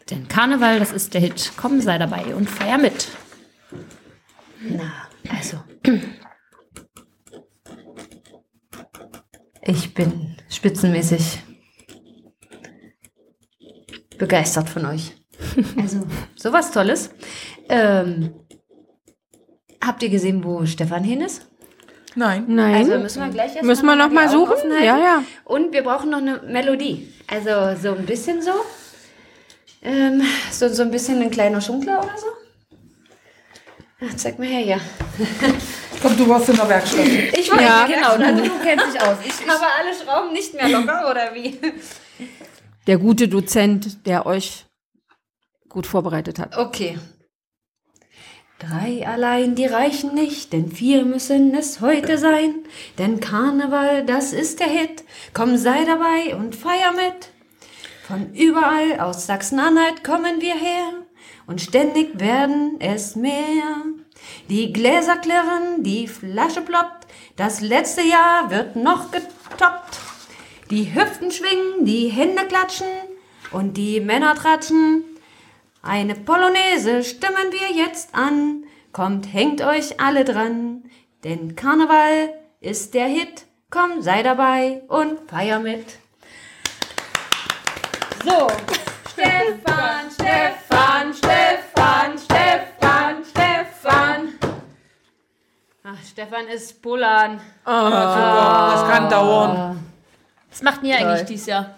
Denn 0.10 0.28
Karneval, 0.28 0.80
das 0.80 0.92
ist 0.92 1.14
der 1.14 1.22
Hit. 1.22 1.54
Komm, 1.58 1.82
sei 1.82 1.98
dabei 1.98 2.36
und 2.36 2.50
feier 2.50 2.78
mit. 2.78 3.08
Na, 4.62 4.92
also. 5.30 5.58
Ich 9.62 9.94
bin 9.94 10.38
spitzenmäßig 10.50 11.40
begeistert 14.18 14.70
von 14.70 14.86
euch. 14.86 15.14
Also, 15.80 16.02
sowas 16.36 16.72
Tolles. 16.72 17.12
Ähm, 17.70 18.34
habt 19.84 20.02
ihr 20.02 20.10
gesehen, 20.10 20.44
wo 20.44 20.66
Stefan 20.66 21.04
hin 21.04 21.22
ist? 21.22 21.47
Nein. 22.18 22.46
Nein. 22.48 22.76
Also 22.76 22.98
müssen 22.98 23.22
wir 23.24 23.30
gleich 23.30 23.56
erst 23.56 23.64
Müssen 23.64 23.86
wir 23.86 23.96
mal 23.96 24.02
Augen 24.26 24.30
suchen? 24.30 24.52
offen 24.54 24.72
halten. 24.72 24.84
Ja, 24.86 24.98
ja. 24.98 25.24
Und 25.46 25.72
wir 25.72 25.84
brauchen 25.84 26.10
noch 26.10 26.18
eine 26.18 26.42
Melodie. 26.42 27.14
Also 27.28 27.80
so 27.80 27.96
ein 27.96 28.08
bisschen 28.08 28.42
so. 28.42 28.52
Ähm, 29.84 30.24
so, 30.52 30.68
so 30.68 30.82
ein 30.82 30.90
bisschen 30.90 31.22
ein 31.22 31.30
kleiner 31.30 31.62
Schunkler 31.62 32.00
oder 32.00 32.18
so? 32.18 32.26
Ach, 34.02 34.16
zeig 34.16 34.40
mal 34.40 34.48
her 34.48 34.62
hier. 34.62 34.82
Komm, 36.02 36.18
du 36.18 36.28
warst 36.28 36.50
in 36.50 36.56
der 36.56 36.68
Werkstatt. 36.70 37.06
Ich 37.06 37.52
weiß, 37.52 37.62
Ja. 37.62 37.86
genau, 37.86 38.10
also 38.14 38.44
du 38.44 38.52
kennst 38.64 38.94
dich 38.94 39.02
aus. 39.02 39.18
Ich 39.24 39.48
habe 39.48 39.66
alle 39.80 39.94
Schrauben 39.94 40.34
nicht 40.34 40.54
mehr 40.56 40.70
locker, 40.70 41.10
oder 41.12 41.34
wie? 41.36 41.60
Der 42.88 42.98
gute 42.98 43.28
Dozent, 43.28 44.06
der 44.08 44.26
euch 44.26 44.66
gut 45.70 45.86
vorbereitet 45.86 46.40
hat. 46.40 46.58
Okay. 46.58 46.98
Drei 48.60 49.06
allein, 49.08 49.54
die 49.54 49.68
reichen 49.68 50.16
nicht, 50.16 50.52
denn 50.52 50.72
vier 50.72 51.06
müssen 51.06 51.54
es 51.54 51.80
heute 51.80 52.18
sein. 52.18 52.56
Denn 52.98 53.20
Karneval, 53.20 54.04
das 54.04 54.34
ist 54.34 54.60
der 54.60 54.68
Hit. 54.68 55.04
Komm, 55.34 55.58
sei 55.58 55.86
dabei 55.86 56.36
und 56.36 56.56
feier 56.56 56.92
mit. 56.92 57.30
Von 58.08 58.34
überall 58.34 59.00
aus 59.00 59.28
Sachsen-Anhalt 59.28 60.04
kommen 60.04 60.42
wir 60.42 60.56
her 60.56 60.94
und 61.46 61.62
ständig 61.62 62.20
werden 62.20 62.78
es 62.80 63.16
mehr. 63.16 63.84
Die 64.50 64.74
Gläser 64.74 65.18
klirren, 65.18 65.84
die 65.84 66.08
Flasche 66.08 66.62
ploppt, 66.62 67.06
das 67.36 67.62
letzte 67.62 68.02
Jahr 68.02 68.50
wird 68.50 68.76
noch 68.76 69.12
getoppt. 69.12 70.00
Die 70.72 70.96
Hüften 70.96 71.32
schwingen, 71.32 71.86
die 71.86 72.08
Hände 72.08 72.46
klatschen 72.46 72.88
und 73.52 73.78
die 73.78 74.00
Männer 74.00 74.36
tratschen. 74.36 75.04
Eine 75.88 76.16
Polonaise 76.16 77.02
stimmen 77.02 77.50
wir 77.52 77.72
jetzt 77.74 78.14
an. 78.14 78.66
Kommt, 78.92 79.32
hängt 79.32 79.62
euch 79.62 80.02
alle 80.02 80.26
dran. 80.26 80.84
Denn 81.24 81.56
Karneval 81.56 82.34
ist 82.60 82.94
der 82.94 83.06
Hit. 83.06 83.46
Komm, 83.70 84.02
sei 84.02 84.22
dabei 84.22 84.82
und 84.90 85.30
feier 85.30 85.60
mit. 85.60 85.86
So, 88.26 88.50
Stefan, 89.14 90.12
Stefan, 90.12 91.14
Stefan, 91.14 92.18
Stefan, 92.18 93.24
Stefan. 93.24 94.34
Ach, 95.86 96.06
Stefan 96.06 96.48
ist 96.50 96.82
Pullern. 96.82 97.40
Das 97.64 98.90
kann 98.90 99.10
dauern. 99.10 99.80
Was 100.50 100.62
macht 100.62 100.84
ihr 100.84 100.98
eigentlich 100.98 101.28
dieses 101.28 101.46
Jahr? 101.46 101.76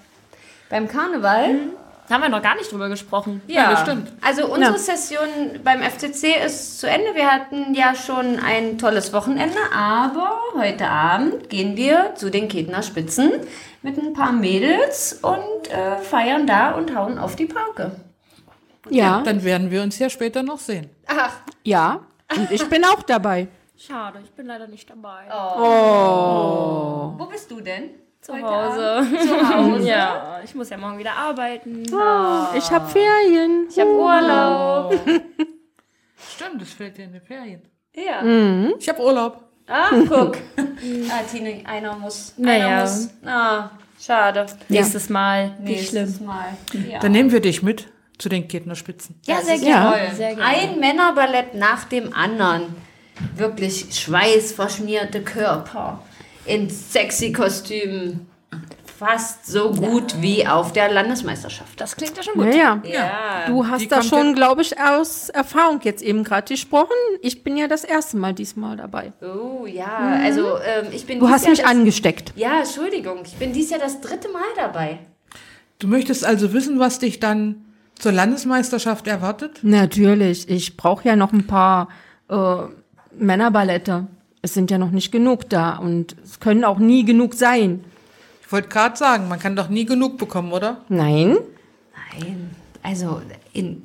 Beim 0.67 0.87
Karneval? 0.87 1.57
Da 2.09 2.15
haben 2.15 2.23
wir 2.23 2.29
noch 2.29 2.41
gar 2.41 2.55
nicht 2.55 2.71
drüber 2.71 2.89
gesprochen. 2.89 3.41
Ja, 3.45 3.69
das 3.69 3.81
stimmt. 3.81 4.11
Also 4.21 4.47
unsere 4.51 4.73
Ja. 4.73 4.77
Session 4.79 5.27
beim 5.63 5.83
FCC 5.83 6.43
ist 6.43 6.79
zu 6.79 6.89
Ende. 6.89 7.13
Wir 7.13 7.27
hatten 7.31 7.75
ja 7.75 7.93
schon 7.93 8.39
ein 8.39 8.79
tolles 8.79 9.13
Wochenende, 9.13 9.59
aber 9.71 10.39
heute 10.55 10.87
Abend 10.89 11.49
gehen 11.49 11.77
wir 11.77 12.15
zu 12.15 12.31
den 12.31 12.47
Ketner 12.47 12.81
Spitzen 12.81 13.31
mit 13.83 13.99
ein 13.99 14.13
paar 14.13 14.31
Mädels 14.31 15.19
und 15.21 15.69
äh, 15.71 15.97
feiern 15.99 16.47
da 16.47 16.71
und 16.71 16.95
hauen 16.95 17.19
auf 17.19 17.35
die 17.35 17.45
Pauke. 17.45 17.91
Ja, 18.89 19.21
Dann 19.21 19.43
werden 19.43 19.69
wir 19.69 19.83
uns 19.83 19.99
ja 19.99 20.09
später 20.09 20.41
noch 20.41 20.57
sehen. 20.57 20.89
Ach, 21.05 21.33
ja. 21.63 21.99
Und 22.35 22.49
ich 22.49 22.67
bin 22.69 22.83
auch 22.85 23.03
dabei. 23.03 23.49
Schade, 23.77 24.19
ich 24.23 24.31
bin 24.31 24.47
leider 24.47 24.67
nicht 24.67 24.89
dabei. 24.89 25.25
wo 27.19 27.25
bist 27.25 27.51
du 27.51 27.61
denn? 27.61 27.91
Zu 28.21 28.33
Heute 28.33 28.45
Hause. 28.45 29.07
Zu 29.27 29.55
Hause? 29.55 29.87
Ja, 29.87 30.41
ich 30.43 30.53
muss 30.55 30.69
ja 30.69 30.77
morgen 30.77 30.97
wieder 30.97 31.13
arbeiten. 31.13 31.83
Ich 31.83 32.69
habe 32.71 32.87
Ferien. 32.89 33.67
Ich 33.69 33.79
habe 33.79 33.91
Urlaub. 33.91 34.93
Stimmt, 36.35 36.61
es 36.61 36.73
fällt 36.73 36.97
dir 36.97 37.05
in 37.05 37.13
die 37.13 37.19
Ferien. 37.21 37.61
Ja. 37.95 38.21
Ich 38.77 38.89
habe 38.89 39.01
Urlaub. 39.01 39.43
Ah, 39.67 39.89
guck. 40.07 40.37
ah, 40.57 41.21
Tine, 41.31 41.63
einer 41.65 41.95
muss. 41.95 42.33
Einer 42.37 42.45
Naja. 42.47 42.81
muss. 42.81 43.09
Ah, 43.25 43.69
schade. 43.99 44.45
Nächstes 44.67 45.09
Mal. 45.09 45.55
Nicht 45.59 45.89
schlimm. 45.89 46.03
Nächstes 46.05 46.25
Mal. 46.25 46.57
Ja. 46.89 46.99
Dann 46.99 47.11
nehmen 47.11 47.31
wir 47.31 47.39
dich 47.39 47.61
mit 47.63 47.87
zu 48.17 48.27
den 48.29 48.47
Ketner 48.47 48.75
Spitzen. 48.75 49.19
Ja, 49.25 49.41
sehr 49.41 49.55
Ja. 49.55 49.91
gerne. 49.91 50.15
Sehr 50.15 50.35
gerne. 50.35 50.43
Ein 50.43 50.79
Männerballett 50.79 51.53
nach 51.53 51.85
dem 51.85 52.13
anderen. 52.13 52.75
Wirklich 53.35 53.93
schweißverschmierte 53.93 55.21
Körper 55.23 56.01
in 56.49 56.69
sexy 56.69 57.31
Kostümen. 57.31 58.27
Fast 58.97 59.45
so 59.45 59.71
gut 59.71 60.21
wie 60.21 60.45
auf 60.45 60.73
der 60.73 60.91
Landesmeisterschaft. 60.91 61.79
Das 61.79 61.95
klingt 61.95 62.17
ja 62.17 62.23
schon 62.23 62.33
gut. 62.33 62.53
Ja, 62.53 62.81
ja. 62.83 62.89
Ja. 62.91 63.45
Du 63.47 63.63
Die 63.63 63.69
hast 63.69 63.91
da 63.91 63.99
kommt 63.99 64.09
schon, 64.09 64.35
glaube 64.35 64.61
ich, 64.61 64.77
aus 64.77 65.29
Erfahrung 65.29 65.79
jetzt 65.83 66.01
eben 66.03 66.25
gerade 66.25 66.53
gesprochen. 66.53 66.91
Ich 67.21 67.41
bin 67.45 67.55
ja 67.55 67.69
das 67.69 67.85
erste 67.85 68.17
Mal 68.17 68.33
diesmal 68.33 68.75
dabei. 68.75 69.13
Oh 69.21 69.65
ja, 69.65 70.19
also 70.21 70.57
ähm, 70.57 70.87
ich 70.91 71.05
bin 71.05 71.19
Du 71.21 71.29
hast 71.29 71.43
Jahr 71.43 71.51
mich 71.51 71.61
das, 71.61 71.69
angesteckt. 71.69 72.33
Ja, 72.35 72.59
Entschuldigung. 72.59 73.19
Ich 73.23 73.35
bin 73.35 73.53
dies 73.53 73.69
Jahr 73.69 73.79
das 73.79 74.01
dritte 74.01 74.27
Mal 74.29 74.41
dabei. 74.57 74.99
Du 75.77 75.87
möchtest 75.87 76.25
also 76.25 76.51
wissen, 76.51 76.77
was 76.79 76.99
dich 76.99 77.21
dann 77.21 77.63
zur 77.97 78.11
Landesmeisterschaft 78.11 79.07
erwartet? 79.07 79.59
Natürlich. 79.61 80.49
Ich 80.49 80.75
brauche 80.75 81.07
ja 81.07 81.15
noch 81.15 81.31
ein 81.31 81.47
paar 81.47 81.87
äh, 82.29 82.63
Männerballette. 83.17 84.07
Es 84.41 84.53
sind 84.53 84.71
ja 84.71 84.77
noch 84.77 84.91
nicht 84.91 85.11
genug 85.11 85.49
da 85.49 85.77
und 85.77 86.15
es 86.23 86.39
können 86.39 86.63
auch 86.63 86.79
nie 86.79 87.03
genug 87.03 87.33
sein. 87.33 87.83
Ich 88.41 88.51
wollte 88.51 88.69
gerade 88.69 88.97
sagen, 88.97 89.27
man 89.27 89.39
kann 89.39 89.55
doch 89.55 89.69
nie 89.69 89.85
genug 89.85 90.17
bekommen, 90.17 90.51
oder? 90.51 90.81
Nein? 90.89 91.37
Nein, 92.13 92.49
also 92.81 93.21
in, 93.53 93.83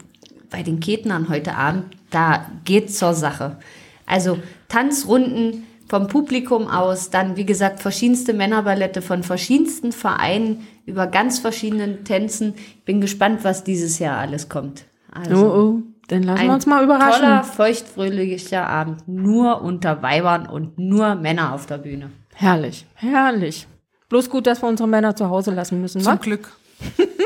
bei 0.50 0.62
den 0.62 0.80
Ketnern 0.80 1.28
heute 1.28 1.54
Abend, 1.56 1.84
da 2.10 2.46
geht's 2.64 2.98
zur 2.98 3.14
Sache. 3.14 3.58
Also 4.06 4.38
Tanzrunden 4.68 5.66
vom 5.88 6.06
Publikum 6.06 6.68
aus, 6.68 7.10
dann 7.10 7.36
wie 7.36 7.44
gesagt 7.44 7.80
verschiedenste 7.80 8.32
Männerballette 8.32 9.02
von 9.02 9.22
verschiedensten 9.22 9.92
Vereinen 9.92 10.66
über 10.86 11.06
ganz 11.06 11.40
verschiedenen 11.40 12.04
Tänzen. 12.04 12.54
Ich 12.56 12.84
bin 12.84 13.00
gespannt, 13.00 13.44
was 13.44 13.64
dieses 13.64 13.98
Jahr 13.98 14.18
alles 14.18 14.48
kommt. 14.48 14.84
Oh, 15.10 15.18
Also, 15.18 15.46
oh. 15.46 15.93
Dann 16.08 16.22
lassen 16.22 16.40
ein 16.40 16.46
wir 16.48 16.54
uns 16.54 16.66
mal 16.66 16.84
überraschen. 16.84 17.22
Toller, 17.22 17.44
feuchtfröhlicher 17.44 18.66
Abend, 18.66 19.08
nur 19.08 19.62
unter 19.62 20.02
Weibern 20.02 20.46
und 20.46 20.78
nur 20.78 21.14
Männer 21.14 21.54
auf 21.54 21.66
der 21.66 21.78
Bühne. 21.78 22.10
Herrlich, 22.34 22.86
herrlich. 22.94 23.66
Bloß 24.08 24.28
gut, 24.28 24.46
dass 24.46 24.62
wir 24.62 24.68
unsere 24.68 24.88
Männer 24.88 25.16
zu 25.16 25.28
Hause 25.30 25.52
lassen 25.52 25.80
müssen, 25.80 26.00
Zum 26.00 26.12
wa? 26.12 26.16
Glück. 26.16 26.52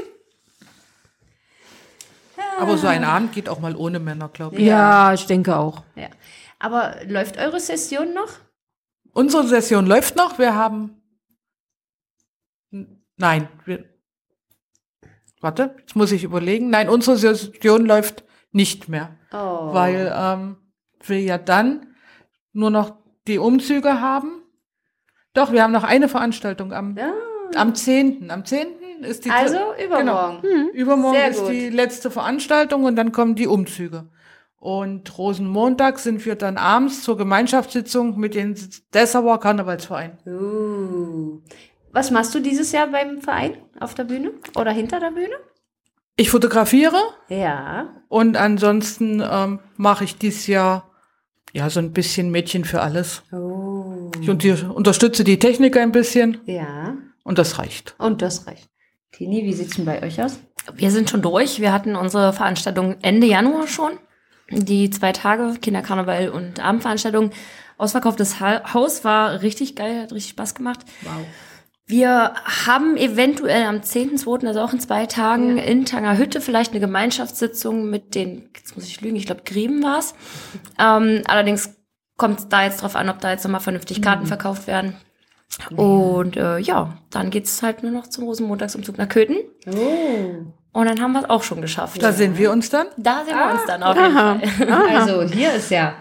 Aber 2.58 2.76
so 2.76 2.86
ein 2.88 3.04
Abend 3.04 3.32
geht 3.32 3.48
auch 3.48 3.60
mal 3.60 3.76
ohne 3.76 4.00
Männer, 4.00 4.28
glaube 4.28 4.56
ich. 4.56 4.62
Ja, 4.62 5.12
ich 5.12 5.26
denke 5.26 5.56
auch. 5.56 5.82
Ja. 5.94 6.08
Aber 6.58 6.96
läuft 7.06 7.38
eure 7.38 7.60
Session 7.60 8.14
noch? 8.14 8.30
Unsere 9.12 9.46
Session 9.46 9.86
läuft 9.86 10.16
noch. 10.16 10.38
Wir 10.38 10.54
haben. 10.54 11.00
Nein, 13.16 13.48
wir. 13.64 13.84
Warte, 15.40 15.76
jetzt 15.78 15.94
muss 15.94 16.10
ich 16.10 16.24
überlegen. 16.24 16.68
Nein, 16.70 16.88
unsere 16.88 17.16
Session 17.16 17.86
läuft 17.86 18.24
nicht 18.58 18.88
mehr. 18.88 19.10
Oh. 19.32 19.72
Weil 19.72 20.12
ähm, 20.14 20.56
wir 21.06 21.20
ja 21.20 21.38
dann 21.38 21.86
nur 22.52 22.70
noch 22.70 22.96
die 23.28 23.38
Umzüge 23.38 24.00
haben. 24.00 24.42
Doch, 25.32 25.52
wir 25.52 25.62
haben 25.62 25.72
noch 25.72 25.84
eine 25.84 26.08
Veranstaltung 26.08 26.72
am, 26.72 26.96
Ja. 26.96 27.12
am 27.54 27.76
10. 27.76 28.32
Am 28.32 28.44
10. 28.44 28.66
ist 29.02 29.24
die 29.24 29.30
Also 29.30 29.58
übermorgen. 29.84 30.42
Genau. 30.42 30.70
Übermorgen 30.72 31.16
Sehr 31.16 31.28
ist 31.30 31.40
gut. 31.42 31.50
die 31.52 31.70
letzte 31.70 32.10
Veranstaltung 32.10 32.82
und 32.82 32.96
dann 32.96 33.12
kommen 33.12 33.36
die 33.36 33.46
Umzüge. 33.46 34.08
Und 34.58 35.16
Rosenmontag 35.16 36.00
sind 36.00 36.26
wir 36.26 36.34
dann 36.34 36.56
abends 36.56 37.04
zur 37.04 37.16
Gemeinschaftssitzung 37.16 38.18
mit 38.18 38.34
den 38.34 38.56
Dessauer 38.92 39.38
Karnevalsverein. 39.38 40.18
Uh. 40.26 41.40
Was 41.92 42.10
machst 42.10 42.34
du 42.34 42.40
dieses 42.40 42.72
Jahr 42.72 42.88
beim 42.88 43.20
Verein? 43.20 43.56
Auf 43.78 43.94
der 43.94 44.04
Bühne? 44.04 44.32
Oder 44.56 44.72
hinter 44.72 44.98
der 44.98 45.12
Bühne? 45.12 45.36
Ich 46.20 46.30
fotografiere 46.30 47.00
Ja. 47.28 47.86
und 48.08 48.36
ansonsten 48.36 49.22
ähm, 49.24 49.60
mache 49.76 50.02
ich 50.04 50.18
dieses 50.18 50.48
Jahr 50.48 50.90
ja 51.52 51.70
so 51.70 51.78
ein 51.78 51.92
bisschen 51.92 52.30
Mädchen 52.30 52.64
für 52.64 52.82
alles. 52.82 53.22
Oh. 53.32 54.10
Ich 54.20 54.28
unter 54.28 54.74
unterstütze 54.74 55.22
die 55.22 55.38
Technik 55.38 55.76
ein 55.76 55.92
bisschen 55.92 56.38
Ja. 56.44 56.96
und 57.22 57.38
das 57.38 57.58
reicht. 57.60 57.94
Und 57.98 58.20
das 58.20 58.48
reicht. 58.48 58.68
Tini, 59.12 59.44
wie 59.44 59.52
sieht's 59.54 59.76
denn 59.76 59.84
bei 59.84 60.02
euch 60.02 60.20
aus? 60.20 60.40
Wir 60.74 60.90
sind 60.90 61.08
schon 61.08 61.22
durch. 61.22 61.60
Wir 61.60 61.72
hatten 61.72 61.94
unsere 61.94 62.32
Veranstaltung 62.32 62.96
Ende 63.02 63.28
Januar 63.28 63.68
schon. 63.68 63.92
Die 64.50 64.90
zwei 64.90 65.12
Tage, 65.12 65.54
Kinderkarneval 65.62 66.30
und 66.30 66.58
Abendveranstaltung. 66.58 67.30
Ausverkauftes 67.78 68.40
Ha- 68.40 68.74
Haus 68.74 69.04
war 69.04 69.40
richtig 69.42 69.76
geil, 69.76 70.02
hat 70.02 70.12
richtig 70.12 70.30
Spaß 70.32 70.54
gemacht. 70.56 70.80
Wow. 71.02 71.12
Wir 71.88 72.34
haben 72.66 72.98
eventuell 72.98 73.64
am 73.64 73.76
10.2., 73.76 74.46
also 74.46 74.60
auch 74.60 74.74
in 74.74 74.78
zwei 74.80 75.06
Tagen, 75.06 75.56
in 75.56 75.86
Tangerhütte 75.86 76.42
vielleicht 76.42 76.72
eine 76.72 76.80
Gemeinschaftssitzung 76.80 77.88
mit 77.88 78.14
den, 78.14 78.50
jetzt 78.54 78.76
muss 78.76 78.86
ich 78.86 79.00
lügen, 79.00 79.16
ich 79.16 79.24
glaube 79.24 79.40
Grieben 79.46 79.82
war's. 79.82 80.14
Ähm, 80.78 81.22
allerdings 81.26 81.74
kommt 82.18 82.40
es 82.40 82.48
da 82.48 82.64
jetzt 82.64 82.82
drauf 82.82 82.94
an, 82.94 83.08
ob 83.08 83.20
da 83.20 83.30
jetzt 83.30 83.44
nochmal 83.44 83.62
vernünftig 83.62 84.02
Karten 84.02 84.26
verkauft 84.26 84.66
werden. 84.66 84.96
Und 85.74 86.36
äh, 86.36 86.58
ja, 86.58 86.98
dann 87.08 87.30
geht's 87.30 87.62
halt 87.62 87.82
nur 87.82 87.90
noch 87.90 88.06
zum 88.06 88.24
Rosenmontagsumzug 88.24 88.98
nach 88.98 89.08
Köthen. 89.08 89.38
Oh. 89.66 90.44
Und 90.72 90.86
dann 90.86 91.00
haben 91.00 91.12
wir 91.12 91.22
es 91.22 91.30
auch 91.30 91.42
schon 91.42 91.62
geschafft. 91.62 92.02
Da 92.02 92.12
sehen 92.12 92.36
wir 92.36 92.52
uns 92.52 92.68
dann. 92.68 92.86
Da 92.98 93.24
sehen 93.24 93.34
wir 93.34 93.50
uns 93.52 93.64
dann 93.66 93.82
auf 93.82 93.96
jeden 93.96 94.16
Aha. 94.16 94.38
Fall. 94.38 94.96
Also 94.98 95.22
hier 95.22 95.54
ist 95.54 95.70
ja 95.70 95.94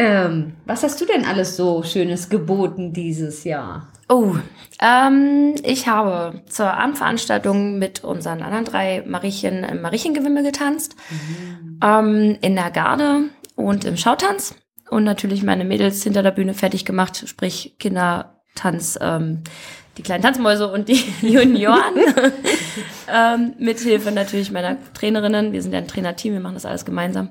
Ähm, 0.00 0.54
was 0.64 0.82
hast 0.82 0.98
du 1.02 1.04
denn 1.04 1.26
alles 1.26 1.58
so 1.58 1.82
Schönes 1.82 2.30
geboten 2.30 2.94
dieses 2.94 3.44
Jahr? 3.44 3.92
Oh, 4.08 4.34
ähm, 4.80 5.56
ich 5.62 5.88
habe 5.88 6.40
zur 6.46 6.72
Abendveranstaltung 6.72 7.78
mit 7.78 8.02
unseren 8.02 8.40
anderen 8.40 8.64
drei 8.64 9.04
Mariechen 9.06 9.62
im 9.62 9.82
Mariechengewimmel 9.82 10.42
getanzt, 10.42 10.96
ähm, 11.84 12.38
in 12.40 12.56
der 12.56 12.70
Garde 12.70 13.24
und 13.56 13.84
im 13.84 13.98
Schautanz 13.98 14.54
und 14.88 15.04
natürlich 15.04 15.42
meine 15.42 15.66
Mädels 15.66 16.02
hinter 16.02 16.22
der 16.22 16.30
Bühne 16.30 16.54
fertig 16.54 16.86
gemacht, 16.86 17.24
sprich 17.26 17.76
Kindertanz, 17.78 18.98
ähm, 19.02 19.42
die 19.98 20.02
kleinen 20.02 20.22
Tanzmäuse 20.22 20.72
und 20.72 20.88
die 20.88 21.04
Junioren. 21.20 21.94
ähm, 23.12 23.52
mithilfe 23.58 24.12
natürlich 24.12 24.50
meiner 24.50 24.78
Trainerinnen. 24.94 25.52
Wir 25.52 25.60
sind 25.60 25.72
ja 25.72 25.78
ein 25.78 25.88
Trainerteam, 25.88 26.32
wir 26.32 26.40
machen 26.40 26.54
das 26.54 26.64
alles 26.64 26.86
gemeinsam. 26.86 27.28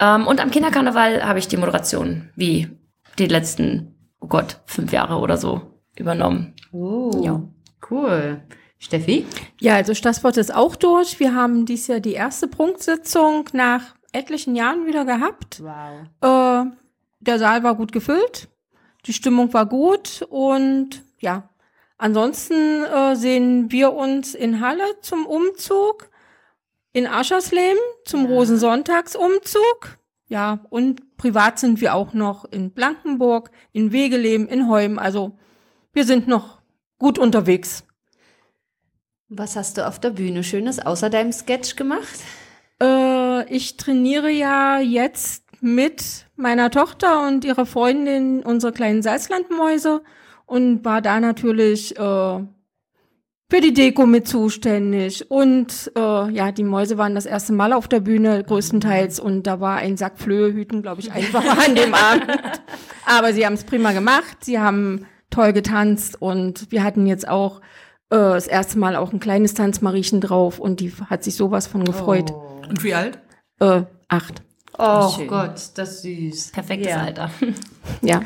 Ähm, 0.00 0.26
und 0.26 0.40
am 0.40 0.50
Kinderkarneval 0.50 1.24
habe 1.26 1.38
ich 1.38 1.48
die 1.48 1.56
Moderation, 1.56 2.30
wie 2.36 2.68
die 3.18 3.26
letzten, 3.26 3.94
oh 4.20 4.26
Gott, 4.28 4.60
fünf 4.66 4.92
Jahre 4.92 5.16
oder 5.18 5.36
so 5.36 5.60
übernommen. 5.96 6.54
Oh, 6.72 7.10
Ja. 7.24 7.42
cool. 7.90 8.42
Steffi? 8.80 9.26
Ja, 9.60 9.74
also 9.74 9.92
Stasswort 9.92 10.36
ist 10.36 10.54
auch 10.54 10.76
durch. 10.76 11.18
Wir 11.18 11.34
haben 11.34 11.66
dies 11.66 11.88
Jahr 11.88 11.98
die 11.98 12.12
erste 12.12 12.46
Prunksitzung 12.46 13.48
nach 13.52 13.82
etlichen 14.12 14.54
Jahren 14.54 14.86
wieder 14.86 15.04
gehabt. 15.04 15.60
Wow. 15.60 16.66
Äh, 16.68 16.70
der 17.20 17.38
Saal 17.40 17.64
war 17.64 17.74
gut 17.74 17.90
gefüllt, 17.90 18.48
die 19.06 19.12
Stimmung 19.12 19.52
war 19.52 19.66
gut 19.66 20.24
und 20.30 21.02
ja, 21.18 21.48
ansonsten 21.98 22.84
äh, 22.84 23.16
sehen 23.16 23.72
wir 23.72 23.92
uns 23.94 24.36
in 24.36 24.60
Halle 24.60 24.84
zum 25.02 25.26
Umzug, 25.26 26.08
in 26.92 27.06
Aschersleben 27.06 27.78
zum 28.04 28.26
Rosensonntagsumzug. 28.26 29.98
Ja, 30.28 30.60
und 30.70 31.16
privat 31.16 31.58
sind 31.58 31.80
wir 31.80 31.94
auch 31.94 32.12
noch 32.12 32.44
in 32.44 32.72
Blankenburg, 32.72 33.50
in 33.72 33.92
Wegeleben, 33.92 34.46
in 34.46 34.68
Heum. 34.68 34.98
Also 34.98 35.38
wir 35.92 36.04
sind 36.04 36.28
noch 36.28 36.60
gut 36.98 37.18
unterwegs. 37.18 37.84
Was 39.28 39.56
hast 39.56 39.78
du 39.78 39.86
auf 39.86 39.98
der 39.98 40.10
Bühne 40.10 40.44
Schönes 40.44 40.78
außer 40.78 41.10
deinem 41.10 41.32
Sketch 41.32 41.76
gemacht? 41.76 42.20
Äh, 42.82 43.52
ich 43.54 43.76
trainiere 43.76 44.30
ja 44.30 44.80
jetzt 44.80 45.44
mit 45.60 46.26
meiner 46.36 46.70
Tochter 46.70 47.26
und 47.26 47.44
ihrer 47.44 47.66
Freundin 47.66 48.42
unsere 48.42 48.72
kleinen 48.72 49.02
Salzlandmäuse 49.02 50.02
und 50.46 50.84
war 50.84 51.02
da 51.02 51.20
natürlich 51.20 51.98
äh, 51.98 52.40
für 53.50 53.60
die 53.60 53.72
Deko 53.72 54.06
mit 54.06 54.28
zuständig. 54.28 55.30
Und 55.30 55.90
äh, 55.96 56.30
ja, 56.30 56.52
die 56.52 56.64
Mäuse 56.64 56.98
waren 56.98 57.14
das 57.14 57.26
erste 57.26 57.52
Mal 57.52 57.72
auf 57.72 57.88
der 57.88 58.00
Bühne 58.00 58.44
größtenteils 58.44 59.20
und 59.20 59.44
da 59.44 59.60
war 59.60 59.78
ein 59.78 59.96
Sack 59.96 60.18
Flöhehüten, 60.18 60.82
glaube 60.82 61.00
ich, 61.00 61.12
einfacher 61.12 61.58
an 61.66 61.74
dem 61.74 61.94
Abend. 61.94 62.26
Aber 63.06 63.32
sie 63.32 63.46
haben 63.46 63.54
es 63.54 63.64
prima 63.64 63.92
gemacht, 63.92 64.44
sie 64.44 64.58
haben 64.58 65.06
toll 65.30 65.52
getanzt 65.52 66.20
und 66.20 66.70
wir 66.70 66.82
hatten 66.82 67.06
jetzt 67.06 67.28
auch 67.28 67.60
äh, 68.10 68.16
das 68.16 68.46
erste 68.46 68.78
Mal 68.78 68.96
auch 68.96 69.12
ein 69.12 69.20
kleines 69.20 69.54
Tanzmariechen 69.54 70.20
drauf 70.20 70.58
und 70.58 70.80
die 70.80 70.92
hat 71.08 71.24
sich 71.24 71.34
sowas 71.34 71.66
von 71.66 71.84
gefreut. 71.84 72.32
Und 72.68 72.84
wie 72.84 72.94
alt? 72.94 73.18
Äh, 73.60 73.82
acht. 74.08 74.42
Oh 74.78 75.10
schön. 75.10 75.26
Gott, 75.26 75.54
das 75.74 75.90
ist 75.90 76.02
süß. 76.02 76.52
Perfektes 76.52 76.90
ja. 76.90 77.02
Alter. 77.02 77.30
Ja. 78.02 78.22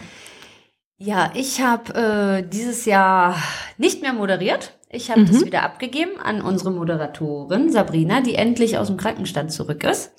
Ja, 0.98 1.32
ich 1.35 1.61
habe 1.61 1.94
äh, 1.94 2.48
dieses 2.48 2.85
Jahr 2.85 3.35
nicht 3.76 4.02
mehr 4.02 4.12
moderiert. 4.12 4.78
Ich 4.94 5.11
habe 5.11 5.24
das 5.24 5.44
wieder 5.44 5.62
abgegeben 5.62 6.20
an 6.22 6.42
unsere 6.42 6.70
Moderatorin 6.70 7.72
Sabrina, 7.72 8.20
die 8.20 8.35
endlich 8.35 8.76
aus 8.76 8.88
dem 8.88 8.98
Krankenstand 8.98 9.50
zurück 9.50 9.85
ist. 9.85 10.12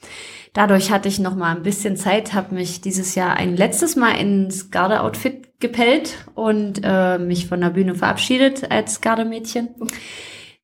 Dadurch 0.53 0.91
hatte 0.91 1.07
ich 1.07 1.19
noch 1.19 1.35
mal 1.35 1.55
ein 1.55 1.61
bisschen 1.61 1.95
Zeit, 1.95 2.33
habe 2.33 2.55
mich 2.55 2.81
dieses 2.81 3.13
Jahr 3.13 3.35
ein 3.35 3.55
letztes 3.55 3.95
Mal 3.95 4.13
ins 4.13 4.71
Garde-Outfit 4.71 5.59
gepellt 5.59 6.15
und 6.33 6.81
äh, 6.83 7.19
mich 7.19 7.45
von 7.45 7.61
der 7.61 7.69
Bühne 7.69 7.93
verabschiedet 7.93 8.71
als 8.71 8.99
Gardemädchen. 8.99 9.69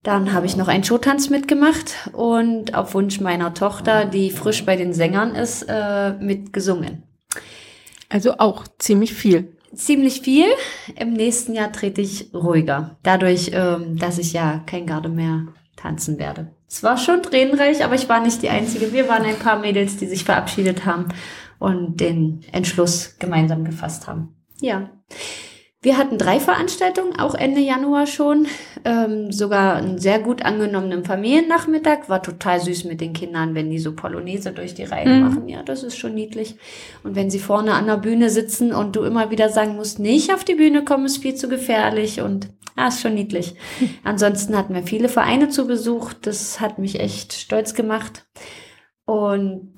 Dann 0.01 0.33
habe 0.33 0.47
ich 0.47 0.57
noch 0.57 0.69
einen 0.69 0.83
Showtanz 0.83 1.29
mitgemacht 1.29 2.09
und 2.13 2.73
auf 2.73 2.95
Wunsch 2.95 3.19
meiner 3.19 3.53
Tochter, 3.53 4.05
die 4.05 4.31
frisch 4.31 4.65
bei 4.65 4.75
den 4.75 4.91
Sängern 4.91 5.35
ist, 5.35 5.67
äh, 5.69 6.13
mitgesungen. 6.13 7.03
Also 8.09 8.39
auch 8.39 8.65
ziemlich 8.79 9.13
viel. 9.13 9.55
Ziemlich 9.73 10.21
viel. 10.21 10.47
Im 10.95 11.13
nächsten 11.13 11.53
Jahr 11.53 11.71
trete 11.71 12.01
ich 12.01 12.33
ruhiger. 12.33 12.97
Dadurch, 13.03 13.51
ähm, 13.53 13.97
dass 13.97 14.17
ich 14.17 14.33
ja 14.33 14.63
kein 14.65 14.85
Garde 14.85 15.09
mehr 15.09 15.47
tanzen 15.75 16.17
werde. 16.17 16.51
Es 16.67 16.83
war 16.83 16.97
schon 16.97 17.23
tränenreich, 17.23 17.83
aber 17.83 17.95
ich 17.95 18.09
war 18.09 18.19
nicht 18.19 18.41
die 18.41 18.49
Einzige. 18.49 18.93
Wir 18.93 19.07
waren 19.07 19.23
ein 19.23 19.39
paar 19.39 19.59
Mädels, 19.59 19.97
die 19.97 20.05
sich 20.05 20.23
verabschiedet 20.23 20.85
haben 20.85 21.07
und 21.57 21.99
den 21.99 22.43
Entschluss 22.51 23.17
gemeinsam 23.17 23.63
gefasst 23.65 24.07
haben. 24.07 24.35
Ja. 24.61 24.89
Wir 25.81 25.97
hatten 25.97 26.17
drei 26.17 26.41
Veranstaltungen, 26.41 27.17
auch 27.17 27.35
Ende 27.35 27.61
Januar 27.61 28.05
schon. 28.05 28.47
Ähm, 28.83 29.31
sogar 29.31 29.77
einen 29.77 29.97
sehr 29.97 30.19
gut 30.19 30.43
angenommenen 30.43 31.05
Familiennachmittag. 31.05 32.09
War 32.09 32.21
total 32.21 32.59
süß 32.59 32.83
mit 32.83 32.99
den 32.99 33.13
Kindern, 33.13 33.55
wenn 33.55 33.69
die 33.69 33.79
so 33.79 33.95
Polonaise 33.95 34.51
durch 34.51 34.73
die 34.73 34.83
Reihen 34.83 35.21
machen. 35.21 35.47
Ja, 35.47 35.63
das 35.63 35.83
ist 35.83 35.97
schon 35.97 36.15
niedlich. 36.15 36.57
Und 37.03 37.15
wenn 37.15 37.29
sie 37.29 37.39
vorne 37.39 37.75
an 37.75 37.85
der 37.85 37.95
Bühne 37.95 38.29
sitzen 38.29 38.73
und 38.73 38.97
du 38.97 39.03
immer 39.03 39.31
wieder 39.31 39.47
sagen 39.47 39.77
musst, 39.77 39.99
nicht 39.99 40.33
auf 40.33 40.43
die 40.43 40.55
Bühne 40.55 40.83
kommen, 40.83 41.05
ist 41.05 41.19
viel 41.19 41.35
zu 41.35 41.47
gefährlich. 41.47 42.19
Und 42.19 42.49
ja, 42.77 42.89
ist 42.89 42.99
schon 42.99 43.13
niedlich. 43.13 43.55
Ansonsten 44.03 44.57
hatten 44.57 44.73
wir 44.73 44.83
viele 44.83 45.07
Vereine 45.07 45.47
zu 45.47 45.65
Besuch. 45.65 46.11
Das 46.11 46.59
hat 46.59 46.77
mich 46.77 46.99
echt 46.99 47.31
stolz 47.31 47.73
gemacht. 47.73 48.27
Und 49.05 49.75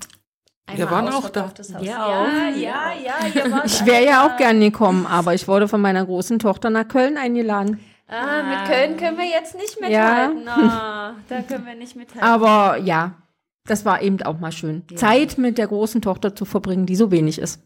Wir 0.75 0.89
waren 0.91 1.09
auch 1.09 1.29
da. 1.29 1.51
Ja, 1.81 2.49
ja, 2.49 2.91
ja, 3.03 3.63
Ich 3.65 3.85
wäre 3.85 4.05
ja 4.05 4.25
auch 4.27 4.37
gern 4.37 4.59
gekommen, 4.59 5.05
aber 5.05 5.33
ich 5.33 5.47
wurde 5.47 5.67
von 5.67 5.81
meiner 5.81 6.05
großen 6.05 6.39
Tochter 6.39 6.69
nach 6.69 6.87
Köln 6.87 7.17
eingeladen. 7.17 7.79
Ah, 8.07 8.43
mit 8.43 8.65
Köln 8.69 8.97
können 8.97 9.17
wir 9.17 9.25
jetzt 9.25 9.55
nicht 9.55 9.77
Ja. 9.89 10.29
mithalten. 10.33 10.47
Ah, 10.69 11.13
da 11.29 11.41
können 11.41 11.65
wir 11.65 11.75
nicht 11.75 11.95
mithalten. 11.95 12.21
Aber 12.27 12.77
ja, 12.77 13.13
das 13.65 13.85
war 13.85 14.01
eben 14.01 14.21
auch 14.23 14.39
mal 14.39 14.51
schön. 14.51 14.83
Ja. 14.91 14.97
Zeit 14.97 15.37
mit 15.37 15.57
der 15.57 15.67
großen 15.67 16.01
Tochter 16.01 16.35
zu 16.35 16.45
verbringen, 16.45 16.85
die 16.85 16.95
so 16.95 17.11
wenig 17.11 17.39
ist. 17.39 17.61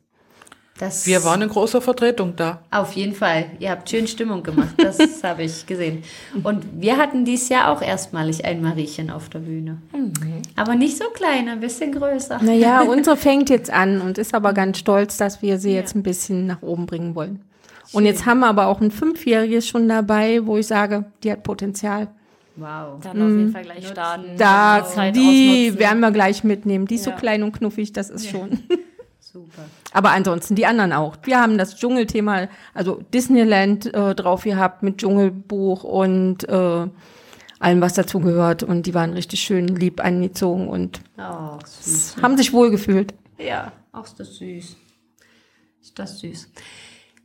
Das 0.78 1.06
Wir 1.08 1.24
waren 1.24 1.42
in 1.42 1.48
großer 1.48 1.80
Vertretung 1.80 2.36
da. 2.36 2.60
auf 2.70 2.92
jeden 2.94 3.16
Fall. 3.16 3.46
Ihr 3.60 3.70
habt 3.72 3.90
schön 3.90 4.08
Stimmung 4.08 4.44
gemacht. 4.44 4.74
Das 4.78 4.98
habe 5.24 5.44
ich 5.44 5.66
gesehen. 5.66 6.04
Und 6.44 6.66
wir 6.82 6.98
hatten 6.98 7.24
dieses 7.24 7.48
Jahr 7.48 7.70
auch 7.72 7.82
erstmalig 7.82 8.44
ein 8.44 8.62
Mariechen 8.62 9.10
auf 9.10 9.30
der 9.30 9.40
Bühne. 9.40 9.78
Aber 10.58 10.76
nicht 10.76 10.98
so 10.98 11.06
klein, 11.14 11.48
ein 11.48 11.62
bisschen 11.62 11.94
größer. 11.94 12.40
Naja, 12.44 12.82
unsere 12.88 13.16
fängt 13.16 13.50
jetzt 13.50 13.72
an 13.72 14.02
und 14.02 14.18
ist 14.18 14.34
aber 14.36 14.52
ganz 14.52 14.78
stolz, 14.78 15.16
dass 15.16 15.42
wir 15.42 15.60
sie 15.60 15.72
jetzt 15.72 15.96
ein 15.96 16.04
bisschen 16.04 16.46
nach 16.46 16.62
oben 16.62 16.86
bringen 16.88 17.16
wollen. 17.16 17.40
Und 17.94 18.06
jetzt 18.06 18.26
haben 18.26 18.40
wir 18.40 18.48
aber 18.48 18.68
auch 18.68 18.82
ein 18.82 18.92
Fünfjähriges 18.92 19.66
schon 19.66 19.88
dabei, 19.88 20.46
wo 20.46 20.58
ich 20.58 20.68
sage, 20.68 21.06
die 21.24 21.32
hat 21.32 21.44
Potenzial. 21.44 22.10
Wow. 22.58 23.00
Dann 23.02 23.22
auf 23.22 23.30
jeden 23.30 23.52
Fall 23.52 23.64
gleich 23.64 23.88
starten. 23.88 24.24
Da, 24.38 24.80
die 25.12 25.68
ausnutzen. 25.70 25.80
werden 25.80 26.00
wir 26.02 26.12
gleich 26.12 26.44
mitnehmen. 26.44 26.86
Die 26.86 26.96
ist 26.96 27.06
Ja. 27.06 27.14
so 27.14 27.18
klein 27.18 27.44
und 27.44 27.54
knuffig, 27.54 27.94
das 27.94 28.10
ist 28.10 28.28
schon. 28.30 28.60
Super. 29.36 29.66
Aber 29.92 30.12
ansonsten 30.12 30.56
die 30.56 30.66
anderen 30.66 30.94
auch. 30.94 31.18
Wir 31.24 31.42
haben 31.42 31.58
das 31.58 31.76
Dschungelthema, 31.76 32.48
also 32.74 33.02
Disneyland 33.14 33.94
äh, 33.94 34.16
drauf 34.16 34.44
gehabt 34.44 34.82
mit 34.82 35.00
Dschungelbuch 35.00 35.84
und 35.84 36.48
äh, 36.48 36.88
allem, 37.60 37.82
was 37.82 37.96
dazu 37.96 38.22
gehört. 38.22 38.64
Und 38.64 38.84
die 38.86 38.94
waren 38.94 39.12
richtig 39.12 39.42
schön 39.42 39.68
lieb 39.68 40.02
angezogen 40.02 40.70
und 40.70 41.02
Oh, 41.18 41.58
süß. 41.66 42.16
haben 42.22 42.38
sich 42.38 42.54
wohl 42.54 42.72
gefühlt. 42.72 43.14
Ja, 43.38 43.74
auch 43.92 44.06
ist 44.06 44.18
das 44.22 44.36
süß. 44.38 44.78
Ist 45.82 46.00
das 46.00 46.20
süß. 46.20 46.50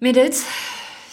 Mädels, 0.01 0.44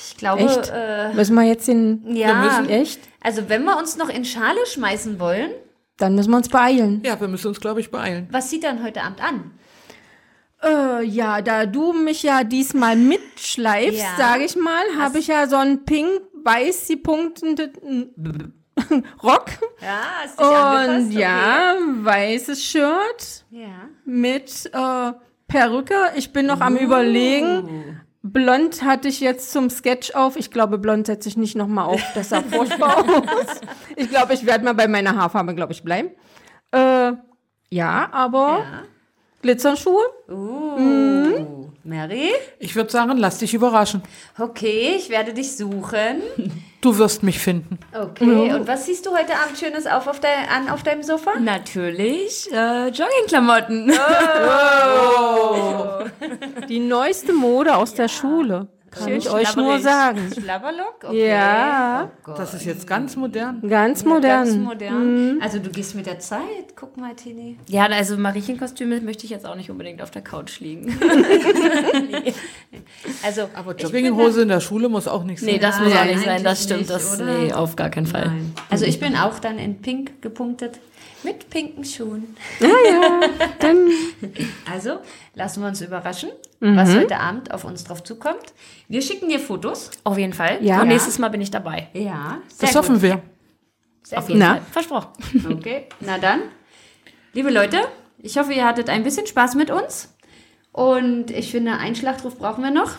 ich 0.10 0.18
glaube, 0.18 0.42
Echt? 0.46 0.72
Äh, 0.74 1.14
Müssen 1.14 1.36
wir 1.36 1.44
jetzt 1.44 1.68
den. 1.68 2.16
ja. 2.16 2.42
müssen- 2.42 2.70
Echt? 2.70 3.00
Also 3.22 3.50
wenn 3.50 3.64
wir 3.66 3.78
uns 3.78 3.98
noch 3.98 4.10
in 4.10 4.26
Schale 4.26 4.66
schmeißen 4.66 5.20
wollen, 5.20 5.52
Dann 5.98 6.16
müssen 6.16 6.32
wir 6.32 6.38
uns 6.38 6.50
beeilen. 6.50 7.02
Ja, 7.06 7.20
wir 7.22 7.28
müssen 7.28 7.48
uns, 7.50 7.60
glaube 7.60 7.82
ich, 7.82 7.92
beeilen. 7.92 8.28
was 8.32 8.50
sieht 8.50 8.64
dann 8.64 8.84
heute 8.84 9.04
Abend 9.04 9.22
an? 9.24 9.52
Äh, 10.64 11.04
ja, 11.04 11.42
da 11.42 11.66
du 11.66 11.94
mich 11.94 12.24
ja 12.24 12.44
diesmal 12.44 12.96
mitschleifst, 12.96 14.00
Ja. 14.00 14.16
sage 14.18 14.44
ich 14.46 14.56
mal, 14.56 14.84
habe 14.98 15.20
ich 15.20 15.28
ja 15.28 15.48
so 15.48 15.56
einen 15.58 15.86
pink-weiß 15.86 16.92
punktenden 17.04 18.54
Rock 19.24 19.46
Ja, 19.82 20.24
ist 20.26 20.40
dich 20.40 20.48
und 21.06 21.12
ja, 21.20 21.76
weißes 22.02 22.64
Shirt 22.64 23.46
Ja. 23.52 23.90
mit 24.06 24.70
äh, 24.74 25.14
Perücke. 25.48 25.96
Ich 26.16 26.34
bin 26.34 26.46
noch 26.48 26.62
am 26.62 26.76
überlegen. 26.76 28.02
Blond 28.24 28.84
hatte 28.84 29.08
ich 29.08 29.20
jetzt 29.22 29.52
zum 29.54 29.70
Sketch 29.70 30.14
auf. 30.14 30.36
Ich 30.36 30.52
glaube, 30.52 30.78
blond 30.80 31.08
setze 31.08 31.30
ich 31.30 31.38
nicht 31.38 31.56
noch 31.56 31.68
mal 31.68 31.86
auf. 31.86 32.02
Das 32.16 32.30
sah 32.30 32.42
furchtbar 32.52 32.98
aus. 33.06 33.62
Ich 33.96 34.10
glaube, 34.10 34.34
ich 34.34 34.46
werde 34.46 34.66
mal 34.66 34.74
bei 34.74 34.88
meiner 34.88 35.16
Haarfarbe, 35.16 35.56
glaube 35.56 35.72
ich, 35.72 35.84
bleiben. 35.84 36.10
Äh, 36.72 37.14
ja, 37.70 38.10
aber 38.12 38.60
Ja. 38.60 38.84
Glitzerschuhe. 39.42 40.04
Uh, 40.30 41.70
Mary? 41.84 42.32
Ich 42.60 42.76
würde 42.76 42.90
sagen, 42.90 43.18
lass 43.18 43.38
dich 43.38 43.54
überraschen. 43.54 44.02
Okay, 44.38 44.96
ich 44.98 45.10
werde 45.10 45.34
dich 45.34 45.56
suchen. 45.56 46.22
Du 46.80 46.96
wirst 47.00 47.24
mich 47.24 47.40
finden. 47.40 47.80
Okay, 47.92 48.54
und 48.54 48.68
was 48.68 48.86
siehst 48.86 49.08
du 49.08 49.10
heute 49.10 49.34
Abend 49.34 49.58
Schönes 49.58 49.88
auf, 49.88 50.06
auf 50.06 50.20
dein, 50.20 50.48
an 50.48 50.70
auf 50.70 50.84
deinem 50.84 51.02
Sofa? 51.02 51.40
Natürlich 51.40 52.48
äh, 52.54 52.90
Joggingklamotten. 52.90 53.92
Die 56.70 56.80
neueste 56.80 57.34
Mode 57.34 57.76
aus 57.76 57.96
der 57.96 58.08
Schule. 58.08 58.68
Kann 59.00 59.14
ich 59.14 59.30
euch 59.30 59.56
nur 59.56 59.80
schlabberig. 59.80 59.84
sagen. 59.84 60.32
Schlabberlock? 60.42 60.96
Okay. 61.04 61.30
Ja, 61.30 62.12
Oh. 62.28 62.32
Das 62.36 62.54
ist 62.54 62.66
jetzt 62.66 62.86
ganz 62.88 63.16
modern. 63.16 63.62
ganz 63.62 64.04
Ganz 64.04 64.04
modern. 64.06 64.64
modern. 64.64 65.40
Also 65.42 65.60
du 65.60 65.70
gehst 65.70 65.96
mit 65.96 66.06
der 66.06 66.20
Zeit. 66.20 66.76
Guck 66.76 66.98
mal, 66.98 67.16
Tini. 67.16 67.58
Ja, 67.68 67.86
also 67.86 68.18
Mariechenkostüme 68.18 69.00
möchte 69.02 69.24
ich 69.26 69.30
jetzt 69.32 69.46
auch 69.46 69.56
nicht 69.56 69.70
unbedingt 69.72 70.02
auf 70.02 70.12
der 70.12 70.22
Couch 70.24 70.60
liegen. 70.60 70.98
Also, 73.24 73.50
Aber 73.54 73.76
Jogginghose 73.76 74.42
in 74.44 74.48
der 74.50 74.60
Schule 74.60 74.90
muss 74.90 75.08
auch 75.08 75.24
nicht 75.24 75.40
sein. 75.40 75.50
Nee, 75.54 75.60
das 75.60 75.80
muss 75.80 75.94
auch 75.96 76.06
nicht 76.06 76.24
sein, 76.24 76.44
das 76.44 76.64
stimmt. 76.64 76.90
Das, 76.90 77.18
nicht, 77.18 77.28
oder? 77.28 77.38
nee, 77.40 77.54
auf 77.54 77.76
gar 77.76 77.90
keinen 77.90 78.08
Fall. 78.08 78.28
Nein. 78.28 78.54
Also 78.70 78.86
ich 78.86 79.00
bin 79.00 79.16
auch 79.16 79.40
dann 79.40 79.58
in 79.58 79.82
pink 79.82 80.22
gepunktet 80.22 80.80
mit 81.28 81.50
pinken 81.50 81.84
Schuhen. 81.84 82.36
Dann 83.60 83.90
Also 84.72 85.00
lassen 85.36 85.62
wir 85.62 85.68
uns 85.68 85.82
überraschen, 85.82 86.30
was 86.60 86.96
heute 86.96 87.20
Abend 87.20 87.52
auf 87.52 87.66
uns 87.66 87.84
drauf 87.84 88.04
zukommt. 88.04 88.54
Wir 88.88 89.02
schicken 89.02 89.28
dir 89.30 89.40
Fotos. 89.40 89.92
Auf 90.04 90.18
jeden 90.18 90.34
Fall. 90.34 90.64
Ja. 90.64 90.82
Und 90.82 90.88
nächstes 90.88 91.20
Mal 91.20 91.30
bin 91.30 91.42
ich 91.42 91.52
dabei. 91.52 91.90
Ja, 91.94 92.40
das 92.60 92.76
hoffen 92.76 93.02
wir. 93.02 93.22
Sehr 94.04 94.20
Auf 94.20 94.30
jeden 94.30 94.40
Na? 94.40 94.54
Fall. 94.56 94.62
Versprochen. 94.72 95.10
Okay, 95.58 95.88
na 96.00 96.18
dann, 96.18 96.44
liebe 97.34 97.50
Leute, 97.50 97.82
ich 98.20 98.38
hoffe, 98.38 98.54
ihr 98.54 98.66
hattet 98.66 98.90
ein 98.90 99.04
bisschen 99.04 99.28
Spaß 99.28 99.56
mit 99.56 99.70
uns. 99.70 100.16
Und 100.72 101.30
ich 101.32 101.52
finde, 101.52 101.74
einen 101.74 101.96
Schlachtruf 101.96 102.38
brauchen 102.38 102.64
wir 102.64 102.72
noch. 102.72 102.92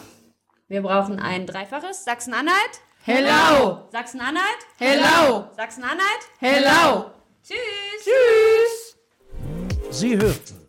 Wir 0.69 0.83
brauchen 0.83 1.19
ein 1.19 1.47
dreifaches 1.47 2.05
Sachsen-Anhalt. 2.05 2.81
Hello! 3.05 3.89
Sachsen-Anhalt. 3.91 4.59
Hello! 4.79 5.47
Sachsen-Anhalt. 5.57 6.23
Hello! 6.41 7.18
Tschüss. 7.49 8.97
Sie 9.91 10.19
hörten 10.19 10.67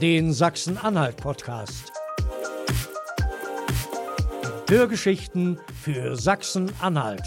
den 0.00 0.32
Sachsen-Anhalt-Podcast. 0.32 1.92
Hörgeschichten 4.68 5.60
für 5.82 6.16
Sachsen-Anhalt. 6.16 7.22